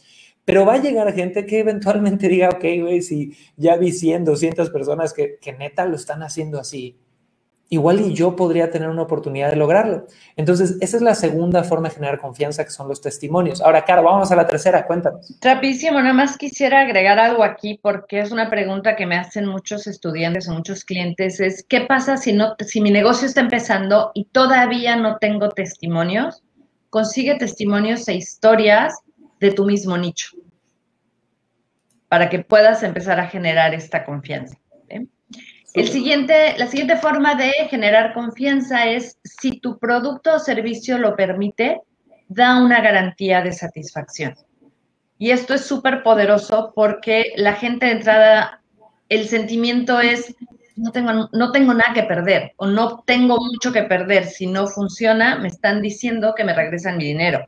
[0.46, 4.70] Pero va a llegar gente que eventualmente diga, ok, güey, si ya vi 100, 200
[4.70, 6.98] personas que, que neta lo están haciendo así,
[7.74, 10.06] igual y yo podría tener una oportunidad de lograrlo.
[10.36, 13.62] Entonces, esa es la segunda forma de generar confianza, que son los testimonios.
[13.62, 15.36] Ahora, Caro, vamos a la tercera, cuéntanos.
[15.42, 19.88] Rapidísimo, nada más quisiera agregar algo aquí porque es una pregunta que me hacen muchos
[19.88, 24.26] estudiantes o muchos clientes, es ¿qué pasa si, no, si mi negocio está empezando y
[24.26, 26.44] todavía no tengo testimonios?
[26.92, 28.94] Consigue testimonios e historias
[29.44, 30.30] de tu mismo nicho
[32.08, 34.58] para que puedas empezar a generar esta confianza.
[35.74, 41.16] El siguiente, la siguiente forma de generar confianza es si tu producto o servicio lo
[41.16, 41.82] permite,
[42.28, 44.36] da una garantía de satisfacción.
[45.18, 48.62] Y esto es súper poderoso porque la gente de entrada,
[49.10, 50.36] el sentimiento es,
[50.76, 54.26] no tengo, no tengo nada que perder o no tengo mucho que perder.
[54.26, 57.46] Si no funciona, me están diciendo que me regresan mi dinero.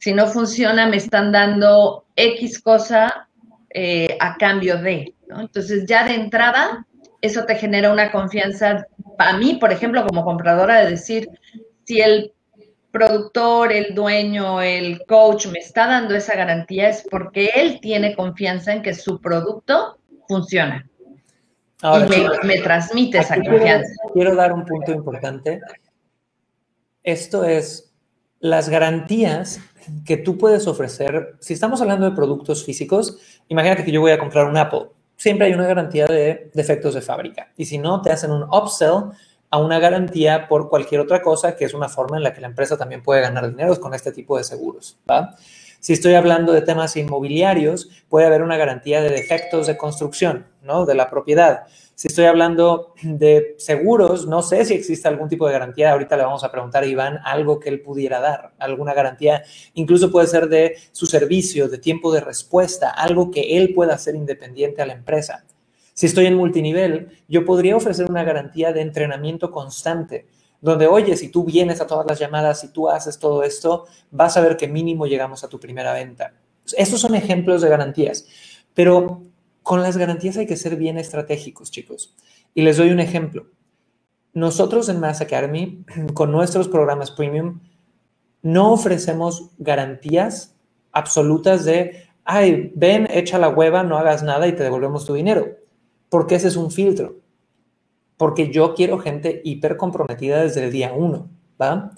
[0.00, 3.28] Si no funciona, me están dando X cosa
[3.68, 5.14] eh, a cambio de.
[5.28, 6.86] Entonces, ya de entrada,
[7.20, 8.86] eso te genera una confianza,
[9.18, 11.28] a mí, por ejemplo, como compradora, de decir,
[11.84, 12.32] si el
[12.90, 18.72] productor, el dueño, el coach me está dando esa garantía, es porque él tiene confianza
[18.72, 20.88] en que su producto funciona.
[21.82, 23.92] y me, transmite esa confianza.
[24.14, 25.60] Quiero dar un punto importante.
[27.02, 27.89] Esto es
[28.40, 29.60] las garantías
[30.04, 31.36] que tú puedes ofrecer.
[31.40, 34.88] Si estamos hablando de productos físicos, imagínate que yo voy a comprar un Apple
[35.20, 37.52] siempre hay una garantía de defectos de fábrica.
[37.54, 39.12] Y si no, te hacen un upsell
[39.50, 42.46] a una garantía por cualquier otra cosa, que es una forma en la que la
[42.46, 44.98] empresa también puede ganar dinero con este tipo de seguros.
[45.78, 50.86] Si estoy hablando de temas inmobiliarios, puede haber una garantía de defectos de construcción, ¿no?
[50.86, 51.64] De la propiedad.
[52.00, 55.92] Si estoy hablando de seguros, no sé si existe algún tipo de garantía.
[55.92, 59.42] Ahorita le vamos a preguntar a Iván algo que él pudiera dar, alguna garantía.
[59.74, 64.14] Incluso puede ser de su servicio, de tiempo de respuesta, algo que él pueda hacer
[64.14, 65.44] independiente a la empresa.
[65.92, 70.26] Si estoy en multinivel, yo podría ofrecer una garantía de entrenamiento constante,
[70.62, 74.38] donde, oye, si tú vienes a todas las llamadas, si tú haces todo esto, vas
[74.38, 76.32] a ver que mínimo llegamos a tu primera venta.
[76.78, 78.26] Estos son ejemplos de garantías.
[78.72, 79.29] Pero
[79.62, 82.14] con las garantías hay que ser bien estratégicos, chicos.
[82.54, 83.46] Y les doy un ejemplo.
[84.32, 87.60] Nosotros en Mass Academy, con nuestros programas premium,
[88.42, 90.56] no ofrecemos garantías
[90.92, 95.46] absolutas de, ay, ven, echa la hueva, no hagas nada y te devolvemos tu dinero.
[96.08, 97.16] Porque ese es un filtro.
[98.16, 101.28] Porque yo quiero gente hiper comprometida desde el día uno,
[101.60, 101.92] ¿va?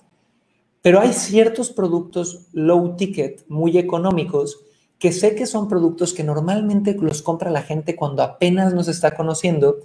[0.82, 4.64] Pero hay ciertos productos low ticket, muy económicos,
[5.02, 9.16] que sé que son productos que normalmente los compra la gente cuando apenas nos está
[9.16, 9.78] conociendo,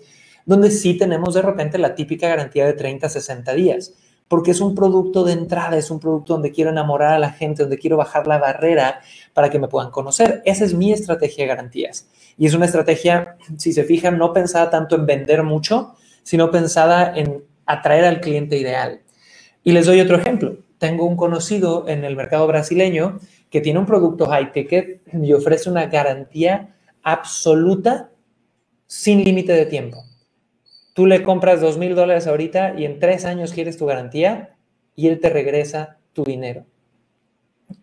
[0.46, 3.96] donde sí tenemos de repente la típica garantía de 30, 60 días,
[4.28, 7.64] porque es un producto de entrada, es un producto donde quiero enamorar a la gente,
[7.64, 9.00] donde quiero bajar la barrera
[9.34, 10.44] para que me puedan conocer.
[10.46, 12.08] Esa es mi estrategia de garantías.
[12.38, 17.18] Y es una estrategia, si se fijan, no pensada tanto en vender mucho, sino pensada
[17.18, 19.02] en atraer al cliente ideal.
[19.64, 20.58] Y les doy otro ejemplo.
[20.78, 25.70] Tengo un conocido en el mercado brasileño que tiene un producto high ticket y ofrece
[25.70, 28.12] una garantía absoluta
[28.86, 30.04] sin límite de tiempo.
[30.94, 34.56] Tú le compras dos mil dólares ahorita y en tres años quieres tu garantía
[34.96, 36.66] y él te regresa tu dinero.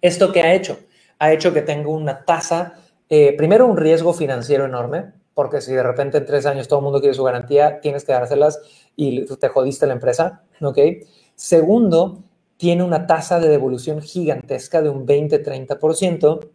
[0.00, 0.78] ¿Esto qué ha hecho?
[1.18, 5.82] Ha hecho que tenga una tasa, eh, primero un riesgo financiero enorme, porque si de
[5.82, 8.60] repente en tres años todo el mundo quiere su garantía, tienes que dárselas
[8.96, 10.78] y te jodiste la empresa, ¿ok?
[11.36, 12.23] Segundo,
[12.56, 16.48] tiene una tasa de devolución gigantesca de un 20-30%,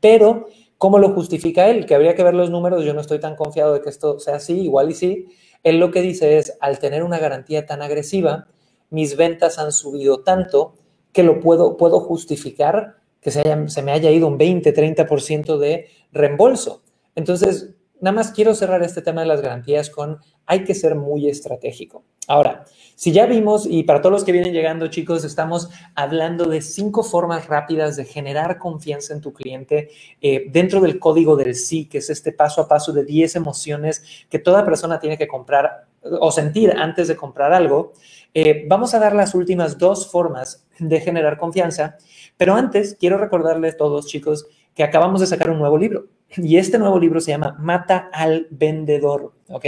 [0.00, 0.46] pero
[0.78, 1.86] ¿cómo lo justifica él?
[1.86, 4.36] Que habría que ver los números, yo no estoy tan confiado de que esto sea
[4.36, 5.26] así, igual y sí.
[5.62, 8.48] Él lo que dice es, al tener una garantía tan agresiva,
[8.90, 10.74] mis ventas han subido tanto
[11.12, 15.88] que lo puedo, puedo justificar que se, se me haya ido un 20, 30% de
[16.12, 16.82] reembolso.
[17.14, 21.28] Entonces, nada más quiero cerrar este tema de las garantías con hay que ser muy
[21.28, 22.04] estratégico.
[22.28, 22.64] Ahora,
[22.96, 27.04] si ya vimos, y para todos los que vienen llegando, chicos, estamos hablando de cinco
[27.04, 31.98] formas rápidas de generar confianza en tu cliente eh, dentro del código del sí, que
[31.98, 36.32] es este paso a paso de 10 emociones que toda persona tiene que comprar o
[36.32, 37.92] sentir antes de comprar algo.
[38.34, 41.96] Eh, vamos a dar las últimas dos formas de generar confianza,
[42.36, 46.06] pero antes quiero recordarles todos, chicos, que acabamos de sacar un nuevo libro.
[46.36, 49.64] Y este nuevo libro se llama Mata al Vendedor, ¿ok?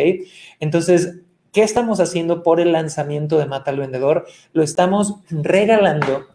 [0.61, 4.27] Entonces, ¿qué estamos haciendo por el lanzamiento de Mata al Vendedor?
[4.53, 6.27] Lo estamos regalando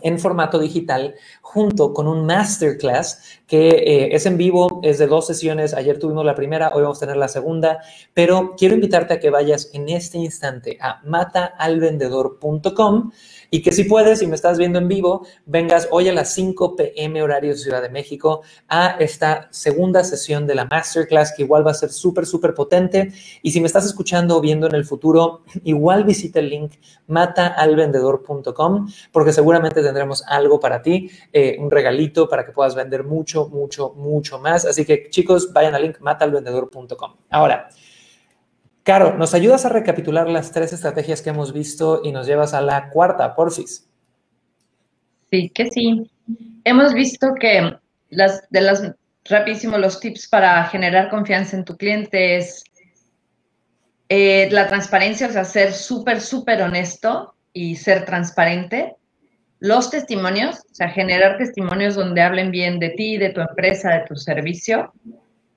[0.00, 5.26] en formato digital junto con un masterclass que eh, es en vivo, es de dos
[5.26, 5.74] sesiones.
[5.74, 7.80] Ayer tuvimos la primera, hoy vamos a tener la segunda,
[8.14, 13.12] pero quiero invitarte a que vayas en este instante a mataalvendedor.com
[13.54, 16.74] y que si puedes, si me estás viendo en vivo, vengas hoy a las 5
[16.74, 21.72] pm horario Ciudad de México a esta segunda sesión de la masterclass que igual va
[21.72, 23.12] a ser súper, súper potente.
[23.42, 26.72] Y si me estás escuchando o viendo en el futuro, igual visita el link
[27.08, 33.50] mataalvendedor.com porque seguramente tendremos algo para ti, eh, un regalito para que puedas vender mucho,
[33.50, 34.64] mucho, mucho más.
[34.64, 37.16] Así que chicos, vayan al link mataalvendedor.com.
[37.28, 37.68] Ahora,
[38.82, 42.60] Caro, ¿nos ayudas a recapitular las tres estrategias que hemos visto y nos llevas a
[42.60, 43.88] la cuarta, porfis?
[45.30, 46.10] Sí, que sí.
[46.64, 47.76] Hemos visto que
[48.10, 48.92] las de las
[49.24, 52.64] rapidísimo los tips para generar confianza en tu cliente es
[54.08, 58.96] eh, la transparencia, o sea, ser súper, súper honesto y ser transparente.
[59.60, 64.06] Los testimonios, o sea, generar testimonios donde hablen bien de ti, de tu empresa, de
[64.06, 64.92] tu servicio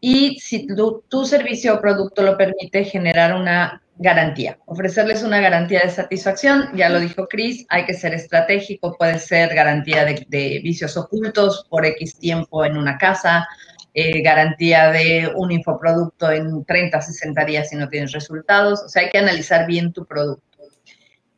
[0.07, 5.89] y si tu, servicio o producto lo permite, generar una garantía, ofrecerles una garantía de
[5.89, 6.69] satisfacción.
[6.75, 11.87] Ya lo dijo Chris, hay que ser estratégico, puede ser garantía de, vicios ocultos por
[11.87, 13.47] X tiempo en una casa,
[13.95, 18.83] eh, garantía de un infoproducto en 30, 60 días si no tienes resultados.
[18.83, 20.59] O sea, hay que analizar bien tu producto.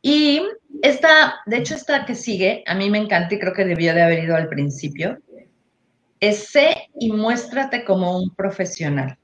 [0.02, 0.42] Y
[0.82, 4.02] esta, de hecho, esta que sigue, a mí me encanta y creo que debió de
[4.02, 5.20] haber ido al principio,
[6.20, 9.18] es sé y muéstrate como un profesional.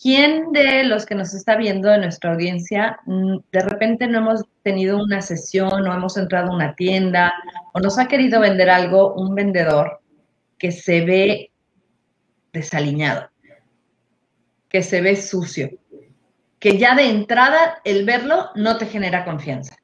[0.00, 4.42] ¿Quién de los que nos está viendo de nuestra audiencia, mm, de repente no hemos
[4.62, 7.32] tenido una sesión o hemos entrado a una tienda
[7.72, 10.00] o nos ha querido vender algo un vendedor
[10.58, 11.52] que se ve
[12.52, 13.30] desaliñado,
[14.68, 15.70] que se ve sucio,
[16.58, 19.76] que ya de entrada el verlo no te genera confianza?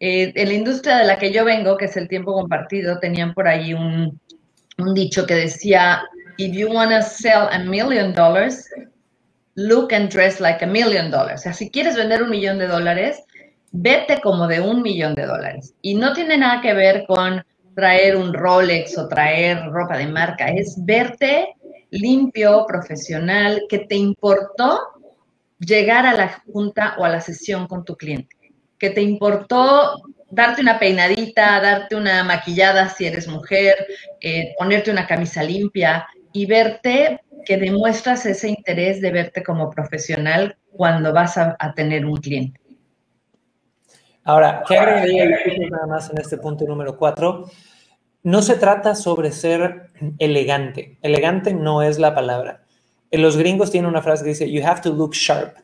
[0.00, 3.34] Eh, en la industria de la que yo vengo, que es el tiempo compartido, tenían
[3.34, 4.20] por ahí un,
[4.78, 6.02] un dicho que decía,
[6.38, 8.68] if you want to sell a million dollars,
[9.54, 11.40] look and dress like a million dollars.
[11.40, 13.22] O sea, si quieres vender un millón de dólares,
[13.72, 15.74] vete como de un millón de dólares.
[15.82, 20.46] Y no tiene nada que ver con traer un Rolex o traer ropa de marca,
[20.46, 21.54] es verte
[21.90, 24.80] limpio, profesional, que te importó
[25.58, 28.36] llegar a la junta o a la sesión con tu cliente,
[28.78, 33.86] que te importó darte una peinadita, darte una maquillada si eres mujer,
[34.20, 40.56] eh, ponerte una camisa limpia y verte que demuestras ese interés de verte como profesional
[40.70, 42.60] cuando vas a, tener un cliente.
[44.24, 47.46] Ahora, ¿qué agregaría nada más en este punto número cuatro?
[48.22, 49.86] No se trata sobre ser
[50.18, 50.98] elegante.
[51.00, 52.62] Elegante no es la palabra.
[53.10, 55.56] En los gringos tienen una frase que dice, you have to look sharp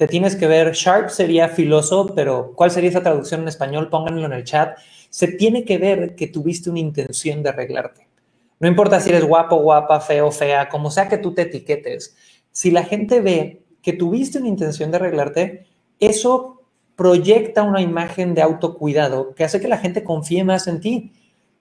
[0.00, 3.90] te tienes que ver, sharp sería filoso, pero ¿cuál sería esa traducción en español?
[3.90, 4.78] Pónganlo en el chat.
[5.10, 8.08] Se tiene que ver que tuviste una intención de arreglarte.
[8.60, 12.16] No importa si eres guapo, guapa, feo, fea, como sea que tú te etiquetes.
[12.50, 15.66] Si la gente ve que tuviste una intención de arreglarte,
[15.98, 16.62] eso
[16.96, 21.12] proyecta una imagen de autocuidado que hace que la gente confíe más en ti.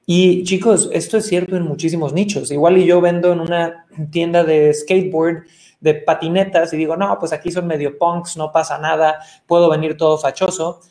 [0.05, 2.51] Y chicos, esto es cierto en muchísimos nichos.
[2.51, 5.43] Igual y yo vendo en una tienda de skateboard
[5.79, 9.97] de patinetas y digo, no, pues aquí son medio punks, no pasa nada, puedo venir
[9.97, 10.81] todo fachoso,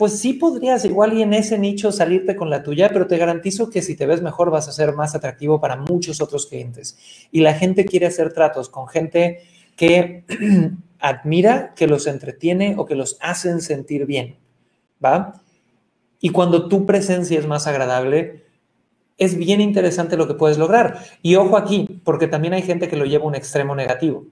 [0.00, 3.68] pues sí podrías igual y en ese nicho salirte con la tuya, pero te garantizo
[3.68, 6.96] que si te ves mejor vas a ser más atractivo para muchos otros clientes.
[7.30, 9.42] Y la gente quiere hacer tratos con gente
[9.76, 10.24] que
[10.98, 14.38] admira, que los entretiene o que los hacen sentir bien,
[15.04, 15.42] ¿va?
[16.18, 18.44] Y cuando tu presencia es más agradable,
[19.20, 20.98] es bien interesante lo que puedes lograr.
[21.22, 24.24] Y ojo aquí, porque también hay gente que lo lleva a un extremo negativo.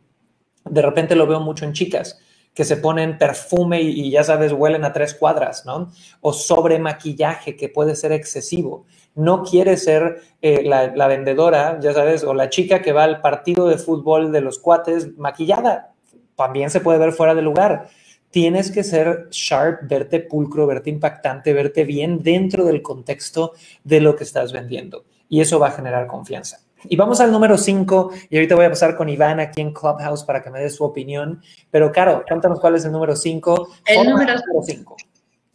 [0.64, 2.18] De repente lo veo mucho en chicas
[2.54, 5.92] que se ponen perfume y, ya sabes, huelen a tres cuadras, ¿no?
[6.22, 8.86] O sobre maquillaje que puede ser excesivo.
[9.14, 13.20] No quiere ser eh, la, la vendedora, ya sabes, o la chica que va al
[13.20, 15.92] partido de fútbol de los cuates maquillada.
[16.34, 17.90] También se puede ver fuera de lugar
[18.30, 23.52] tienes que ser sharp, verte pulcro, verte impactante, verte bien dentro del contexto
[23.84, 25.04] de lo que estás vendiendo.
[25.30, 26.60] y eso va a generar confianza.
[26.84, 30.24] Y vamos al número 5, y ahorita voy a pasar con Iván aquí en Clubhouse
[30.24, 31.42] para que me dé su opinión.
[31.70, 33.68] Pero, Caro, cuéntanos cuál es el número 5.
[33.86, 34.96] El número 5.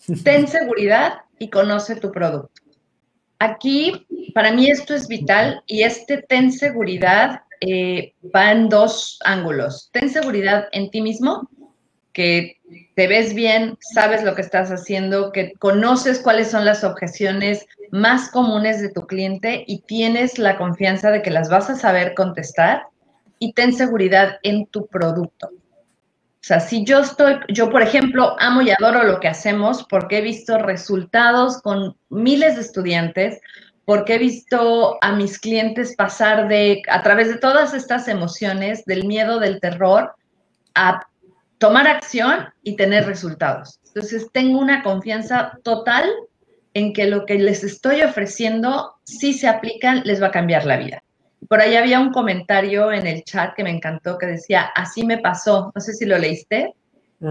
[0.23, 2.61] Ten seguridad y conoce tu producto.
[3.39, 9.89] Aquí, para mí esto es vital y este ten seguridad eh, va en dos ángulos.
[9.91, 11.49] Ten seguridad en ti mismo,
[12.13, 12.57] que
[12.95, 18.29] te ves bien, sabes lo que estás haciendo, que conoces cuáles son las objeciones más
[18.29, 22.83] comunes de tu cliente y tienes la confianza de que las vas a saber contestar
[23.39, 25.47] y ten seguridad en tu producto.
[25.47, 30.17] O sea, si yo estoy, yo por ejemplo, amo y adoro lo que hacemos porque
[30.17, 33.39] he visto resultados con miles de estudiantes,
[33.85, 39.05] porque he visto a mis clientes pasar de, a través de todas estas emociones, del
[39.05, 40.13] miedo, del terror,
[40.75, 41.01] a
[41.63, 43.79] tomar acción y tener resultados.
[43.85, 46.11] Entonces, tengo una confianza total
[46.73, 50.75] en que lo que les estoy ofreciendo, si se aplican, les va a cambiar la
[50.75, 51.01] vida.
[51.47, 55.19] Por ahí había un comentario en el chat que me encantó que decía, así me
[55.19, 56.73] pasó, no sé si lo leíste.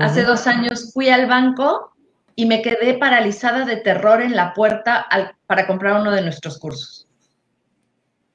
[0.01, 1.93] Hace dos años fui al banco
[2.35, 5.07] y me quedé paralizada de terror en la puerta
[5.47, 7.07] para comprar uno de nuestros cursos.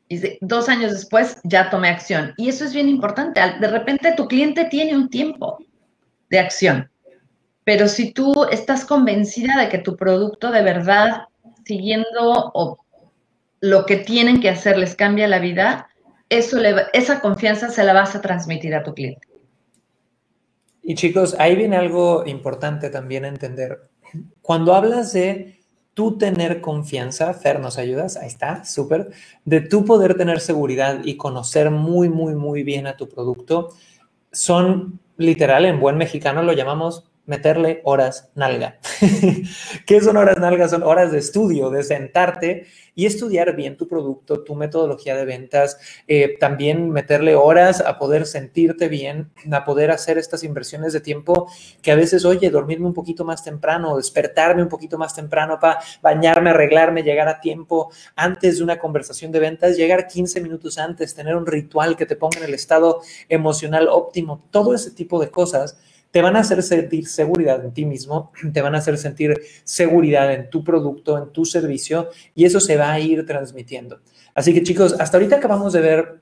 [0.10, 2.36] Y dos años después ya tomé acción.
[2.38, 3.42] Y eso es bien importante.
[3.60, 5.58] De repente tu cliente tiene un tiempo
[6.30, 6.90] de acción.
[7.64, 11.28] Pero si tú estás convencida de que tu producto de verdad,
[11.66, 12.80] siguiendo
[13.60, 15.90] lo que tienen que hacer les cambia la vida,
[16.30, 16.60] eso
[16.94, 19.28] esa confianza se la vas a transmitir a tu cliente.
[20.82, 23.90] Y chicos, ahí viene algo importante también a entender.
[24.42, 25.60] Cuando hablas de
[25.94, 28.16] tú tener confianza, Fer, ¿nos ayudas?
[28.16, 29.10] Ahí está, súper.
[29.44, 33.74] De tú poder tener seguridad y conocer muy, muy, muy bien a tu producto,
[34.32, 38.80] son literal, en buen mexicano lo llamamos meterle horas nalga.
[39.86, 40.68] ¿Qué son horas nalga?
[40.68, 42.66] Son horas de estudio, de sentarte
[42.96, 48.26] y estudiar bien tu producto, tu metodología de ventas, eh, también meterle horas a poder
[48.26, 51.48] sentirte bien, a poder hacer estas inversiones de tiempo
[51.84, 55.80] que a veces, oye, dormirme un poquito más temprano, despertarme un poquito más temprano para
[56.02, 61.14] bañarme, arreglarme, llegar a tiempo antes de una conversación de ventas, llegar 15 minutos antes,
[61.14, 65.30] tener un ritual que te ponga en el estado emocional óptimo, todo ese tipo de
[65.30, 65.78] cosas
[66.18, 70.34] te van a hacer sentir seguridad en ti mismo, te van a hacer sentir seguridad
[70.34, 74.00] en tu producto, en tu servicio, y eso se va a ir transmitiendo.
[74.34, 76.22] Así que chicos, hasta ahorita acabamos de ver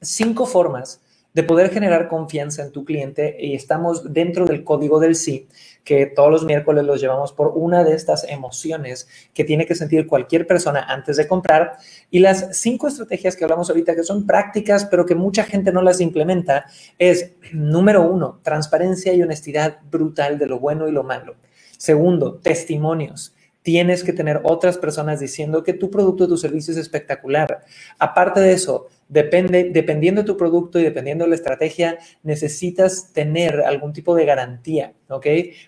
[0.00, 1.00] cinco formas
[1.32, 5.46] de poder generar confianza en tu cliente y estamos dentro del código del sí,
[5.84, 10.06] que todos los miércoles los llevamos por una de estas emociones que tiene que sentir
[10.06, 11.76] cualquier persona antes de comprar.
[12.10, 15.82] Y las cinco estrategias que hablamos ahorita, que son prácticas, pero que mucha gente no
[15.82, 16.66] las implementa,
[16.98, 21.36] es, número uno, transparencia y honestidad brutal de lo bueno y lo malo.
[21.76, 26.78] Segundo, testimonios tienes que tener otras personas diciendo que tu producto o tu servicio es
[26.78, 27.62] espectacular.
[27.98, 33.60] Aparte de eso, depende, dependiendo de tu producto y dependiendo de la estrategia, necesitas tener
[33.60, 35.26] algún tipo de garantía, ¿ok?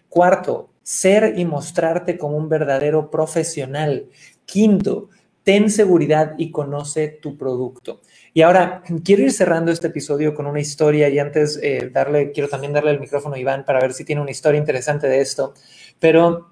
[0.08, 4.06] Cuarto, ser y mostrarte como un verdadero profesional.
[4.46, 5.10] Quinto,
[5.44, 8.00] ten seguridad y conoce tu producto.
[8.34, 12.48] Y ahora quiero ir cerrando este episodio con una historia y antes eh, darle, quiero
[12.48, 15.52] también darle el micrófono a Iván para ver si tiene una historia interesante de esto.
[15.98, 16.51] Pero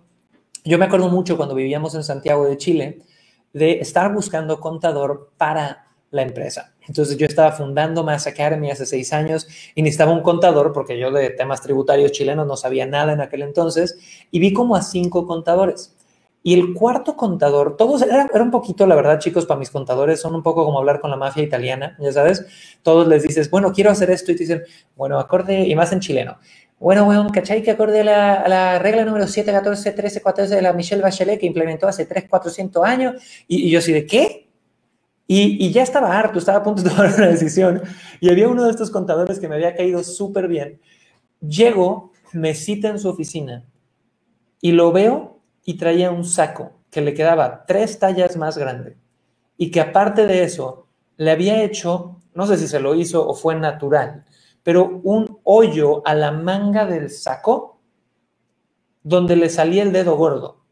[0.65, 3.03] yo me acuerdo mucho cuando vivíamos en Santiago de Chile
[3.53, 6.75] de estar buscando contador para la empresa.
[6.87, 11.11] Entonces yo estaba fundando Mass Academy hace seis años y necesitaba un contador porque yo
[11.11, 13.99] de temas tributarios chilenos no sabía nada en aquel entonces
[14.31, 15.95] y vi como a cinco contadores.
[16.43, 20.21] Y el cuarto contador, todos, era, era, un poquito, la verdad, chicos, para mis contadores,
[20.21, 22.47] son un poco como hablar con la mafia italiana, ya sabes,
[22.83, 24.63] todos les dices, bueno, quiero hacer esto y te dicen,
[24.97, 26.39] bueno, acorde, y más en chileno,
[26.81, 27.62] bueno, weón, ¿cachai?
[27.62, 31.45] Que acorde a la, regla número 7, 14, 13, 14 de la Michelle Bachelet que
[31.45, 33.22] implementó hace 3, 400 años.
[33.47, 34.49] Y, yo así de, ¿qué?
[35.26, 37.83] Y, y, ya estaba harto, estaba a punto de tomar una decisión.
[38.18, 40.81] Y había uno de estos contadores que me había caído súper bien.
[41.47, 43.66] Llego, me cita en su oficina
[44.62, 48.97] y lo veo y traía un saco que le quedaba tres tallas más grande.
[49.59, 50.87] Y que aparte de eso,
[51.18, 54.24] le había hecho, no sé si se lo hizo o fue natural,
[54.71, 57.81] pero un hoyo a la manga del saco
[59.03, 60.64] donde le salía el dedo gordo.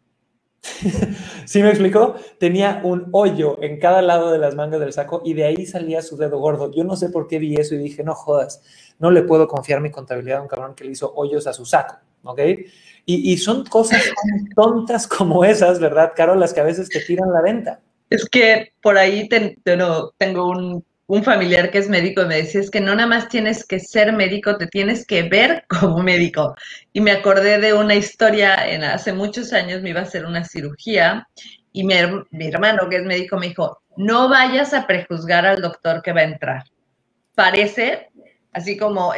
[1.46, 2.14] ¿Sí me explicó?
[2.38, 6.01] Tenía un hoyo en cada lado de las mangas del saco y de ahí salía
[6.01, 6.70] su dedo gordo.
[6.70, 8.62] Yo no sé por qué vi eso y dije, no jodas,
[9.01, 11.64] no le puedo confiar mi contabilidad a un cabrón que le hizo hoyos a su
[11.64, 12.40] saco, ¿ok?
[13.05, 14.05] Y, son cosas
[14.55, 16.38] tontas como esas, ¿verdad, Carol?
[16.38, 17.80] Las que a veces te tiran la venta.
[18.11, 22.82] Es que por ahí tengo un un familiar que es médico me decía, es que
[22.82, 26.54] no nada más tienes que ser médico, te tienes que ver como médico.
[26.92, 30.44] Y me acordé de una historia, en hace muchos años me iba a hacer una
[30.44, 31.26] cirugía
[31.72, 31.94] Y mi,
[32.46, 36.24] hermano, que es médico, me dijo, no vayas a prejuzgar al doctor que va a
[36.24, 36.64] entrar.
[37.34, 38.09] Parece,
[38.52, 39.12] así como,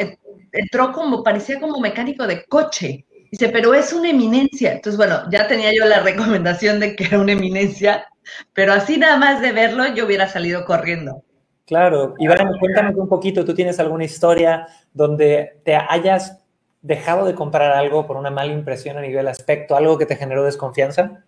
[0.52, 3.04] entró como, parecía como mecánico de coche.
[3.32, 4.72] Dice, pero es una eminencia.
[4.74, 8.06] Entonces, bueno, ya tenía yo la recomendación de que era una eminencia,
[8.52, 11.24] pero así nada más de verlo, yo hubiera salido corriendo.
[11.70, 12.16] Claro.
[12.18, 16.40] Iván, cuéntame un poquito, ¿tú tienes alguna historia donde te hayas
[16.82, 20.42] dejado de comprar algo por una mala impresión a nivel aspecto, algo que te generó
[20.42, 21.24] desconfianza?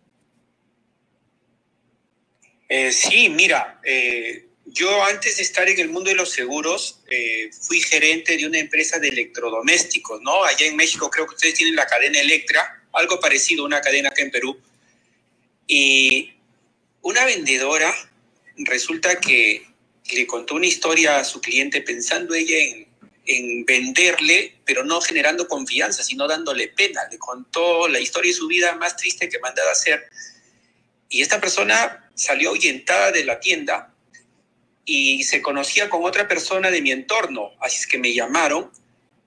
[2.69, 7.49] Eh, sí, mira, eh, yo antes de estar en el mundo de los seguros, eh,
[7.53, 10.43] fui gerente de una empresa de electrodomésticos, ¿no?
[10.43, 14.09] Allá en México creo que ustedes tienen la cadena Electra, algo parecido a una cadena
[14.09, 14.59] acá en Perú.
[15.69, 16.33] Y
[17.01, 17.95] una vendedora
[18.57, 19.72] resulta que
[20.11, 22.87] le contó una historia a su cliente pensando ella en,
[23.27, 27.03] en venderle, pero no generando confianza, sino dándole pena.
[27.11, 30.09] Le contó la historia de su vida más triste que mandaba hacer.
[31.09, 33.93] Y esta persona salió ahuyentada de la tienda
[34.85, 38.71] y se conocía con otra persona de mi entorno, así es que me llamaron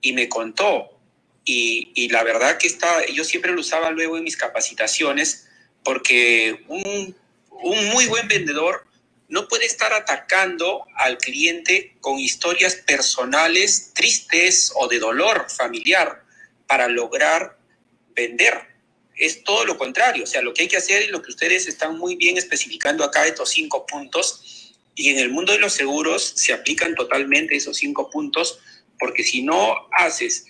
[0.00, 0.90] y me contó.
[1.44, 5.46] Y, la verdad que está, yo siempre lo usaba luego en mis capacitaciones,
[5.84, 7.16] porque un,
[7.50, 8.85] un muy buen vendedor
[9.28, 16.22] no puede estar atacando al cliente con historias personales tristes o de dolor familiar
[16.66, 17.58] para lograr
[18.14, 18.76] vender.
[19.16, 21.66] Es todo lo contrario, o sea, lo que hay que hacer y lo que ustedes
[21.66, 26.32] están muy bien especificando acá, estos cinco puntos, y en el mundo de los seguros
[26.36, 28.58] se aplican totalmente esos cinco puntos,
[28.98, 30.46] porque si no haces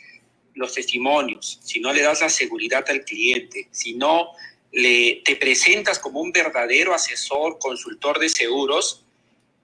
[0.55, 4.33] los testimonios, si no le das la seguridad al cliente, si no
[4.73, 9.05] le, te presentas como un verdadero asesor, consultor de seguros,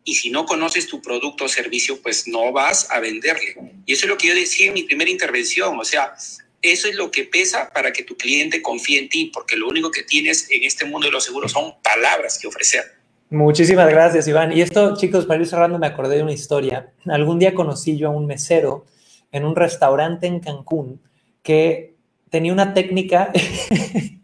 [0.05, 3.57] y si no conoces tu producto o servicio, pues no vas a venderle.
[3.87, 6.15] Y eso es lo que yo decía en mi primera intervención, o sea,
[6.61, 9.91] eso es lo que pesa para que tu cliente confíe en ti, porque lo único
[9.91, 12.85] que tienes en este mundo de los seguros son palabras que ofrecer.
[13.31, 14.57] Muchísimas gracias, Iván.
[14.57, 16.93] Y esto, chicos, para ir cerrando, me acordé de una historia.
[17.07, 18.87] Algún día conocí yo a un mesero
[19.33, 21.01] en un restaurante en Cancún
[21.43, 21.95] que
[22.31, 23.33] tenía una técnica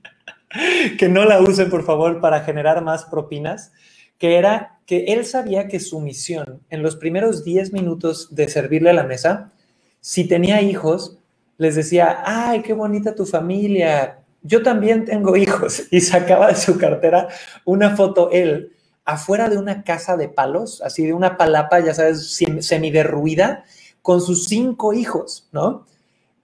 [0.98, 3.72] que no la usen, por favor, para generar más propinas,
[4.18, 8.90] que era que él sabía que su misión en los primeros 10 minutos de servirle
[8.90, 9.52] a la mesa,
[10.00, 11.18] si tenía hijos,
[11.58, 16.78] les decía, ay, qué bonita tu familia, yo también tengo hijos, y sacaba de su
[16.78, 17.28] cartera
[17.64, 18.72] una foto él
[19.04, 23.64] afuera de una casa de palos, así de una palapa, ya sabes, semiderruida,
[24.02, 25.86] con sus cinco hijos, ¿no?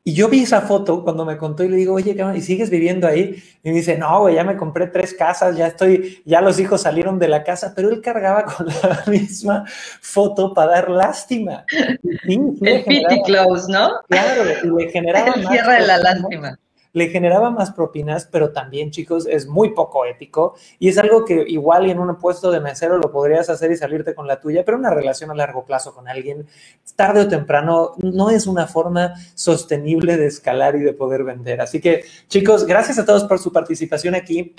[0.07, 3.07] Y yo vi esa foto cuando me contó y le digo, oye, ¿y sigues viviendo
[3.07, 3.43] ahí?
[3.63, 6.83] Y me dice, no, güey, ya me compré tres casas, ya estoy, ya los hijos
[6.83, 9.65] salieron de la casa, pero él cargaba con la misma
[10.03, 11.65] foto para dar lástima.
[11.73, 13.93] el pity close, ¿no?
[14.11, 16.59] Claro, y le generaba el cierre de la lástima
[16.95, 21.45] le generaba más propinas, pero también, chicos, es muy poco ético y es algo que
[21.47, 24.79] igual en un puesto de mesero lo podrías hacer y salirte con la tuya, pero
[24.79, 26.47] una relación a largo plazo con alguien,
[26.95, 31.61] tarde o temprano, no es una forma sostenible de escalar y de poder vender.
[31.61, 34.55] Así que, chicos, gracias a todos por su participación aquí.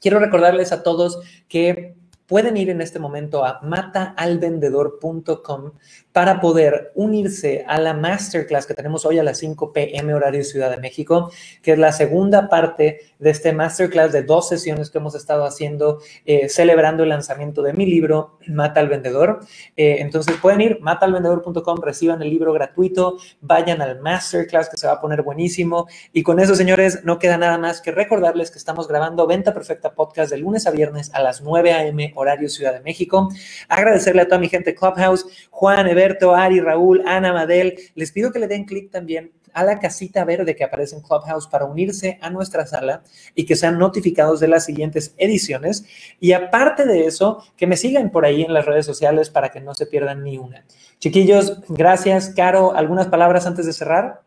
[0.00, 1.96] Quiero recordarles a todos que
[2.26, 5.72] pueden ir en este momento a mataalvendedor.com
[6.18, 10.68] para poder unirse a la masterclass que tenemos hoy a las 5 pm horario Ciudad
[10.68, 11.30] de México,
[11.62, 16.00] que es la segunda parte de este masterclass de dos sesiones que hemos estado haciendo
[16.26, 19.46] eh, celebrando el lanzamiento de mi libro Mata al Vendedor.
[19.76, 24.94] Eh, entonces pueden ir mataalvendedor.com, reciban el libro gratuito, vayan al masterclass que se va
[24.94, 28.88] a poner buenísimo y con eso, señores, no queda nada más que recordarles que estamos
[28.88, 32.80] grabando Venta Perfecta Podcast de lunes a viernes a las 9 a.m horario Ciudad de
[32.80, 33.28] México.
[33.68, 37.74] Agradecerle a toda mi gente Clubhouse, Juan, Eberto, Ari, Raúl, Ana, Madel.
[37.94, 41.46] Les pido que le den clic también a la casita verde que aparece en Clubhouse
[41.46, 43.02] para unirse a nuestra sala
[43.34, 45.84] y que sean notificados de las siguientes ediciones.
[46.20, 49.60] Y aparte de eso, que me sigan por ahí en las redes sociales para que
[49.60, 50.64] no se pierdan ni una.
[50.98, 52.32] Chiquillos, gracias.
[52.34, 54.22] Caro, ¿algunas palabras antes de cerrar?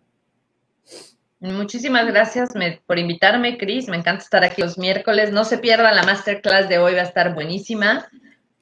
[1.40, 2.50] Muchísimas gracias
[2.86, 3.88] por invitarme, Cris.
[3.88, 5.32] Me encanta estar aquí los miércoles.
[5.32, 8.08] No se pierdan la masterclass de hoy, va a estar buenísima.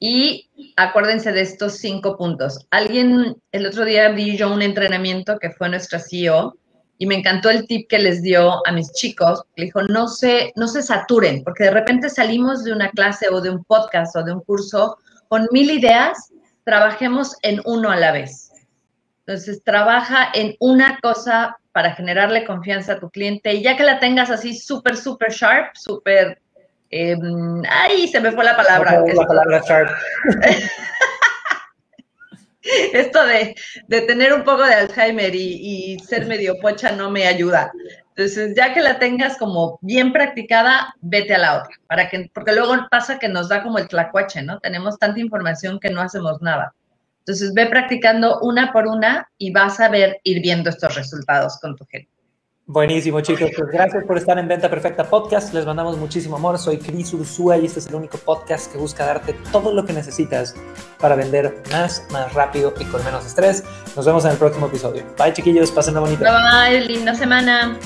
[0.02, 2.66] Y acuérdense de estos cinco puntos.
[2.70, 6.56] Alguien, el otro día vi yo un entrenamiento que fue nuestra CEO
[6.96, 9.42] y me encantó el tip que les dio a mis chicos.
[9.56, 13.42] Le dijo, no se, no se saturen, porque de repente salimos de una clase o
[13.42, 14.96] de un podcast o de un curso
[15.28, 16.32] con mil ideas,
[16.64, 18.50] trabajemos en uno a la vez.
[19.26, 24.00] Entonces, trabaja en una cosa para generarle confianza a tu cliente y ya que la
[24.00, 26.40] tengas así súper, súper sharp, súper...
[26.90, 27.16] Eh,
[27.68, 28.08] ¡Ay!
[28.08, 29.02] Se me fue la palabra.
[29.14, 29.90] la palabra sharp.
[32.92, 33.54] Esto de,
[33.88, 37.72] de, tener un poco de Alzheimer y, y, ser medio pocha no me ayuda.
[38.10, 42.52] Entonces, ya que la tengas como bien practicada, vete a la otra, para que, porque
[42.52, 44.60] luego pasa que nos da como el tlacuache, ¿no?
[44.60, 46.74] Tenemos tanta información que no hacemos nada.
[47.20, 51.76] Entonces, ve practicando una por una y vas a ver ir viendo estos resultados con
[51.76, 52.10] tu gente.
[52.72, 53.50] Buenísimo, chicos.
[53.56, 55.52] Pues gracias por estar en Venta Perfecta Podcast.
[55.52, 56.56] Les mandamos muchísimo amor.
[56.56, 59.92] Soy Cris Ursúa y este es el único podcast que busca darte todo lo que
[59.92, 60.54] necesitas
[61.00, 63.64] para vender más, más rápido y con menos estrés.
[63.96, 65.02] Nos vemos en el próximo episodio.
[65.18, 65.72] Bye, chiquillos.
[65.72, 66.30] Pasen una bonita.
[66.30, 66.86] Bye, bye.
[66.86, 67.76] Linda semana.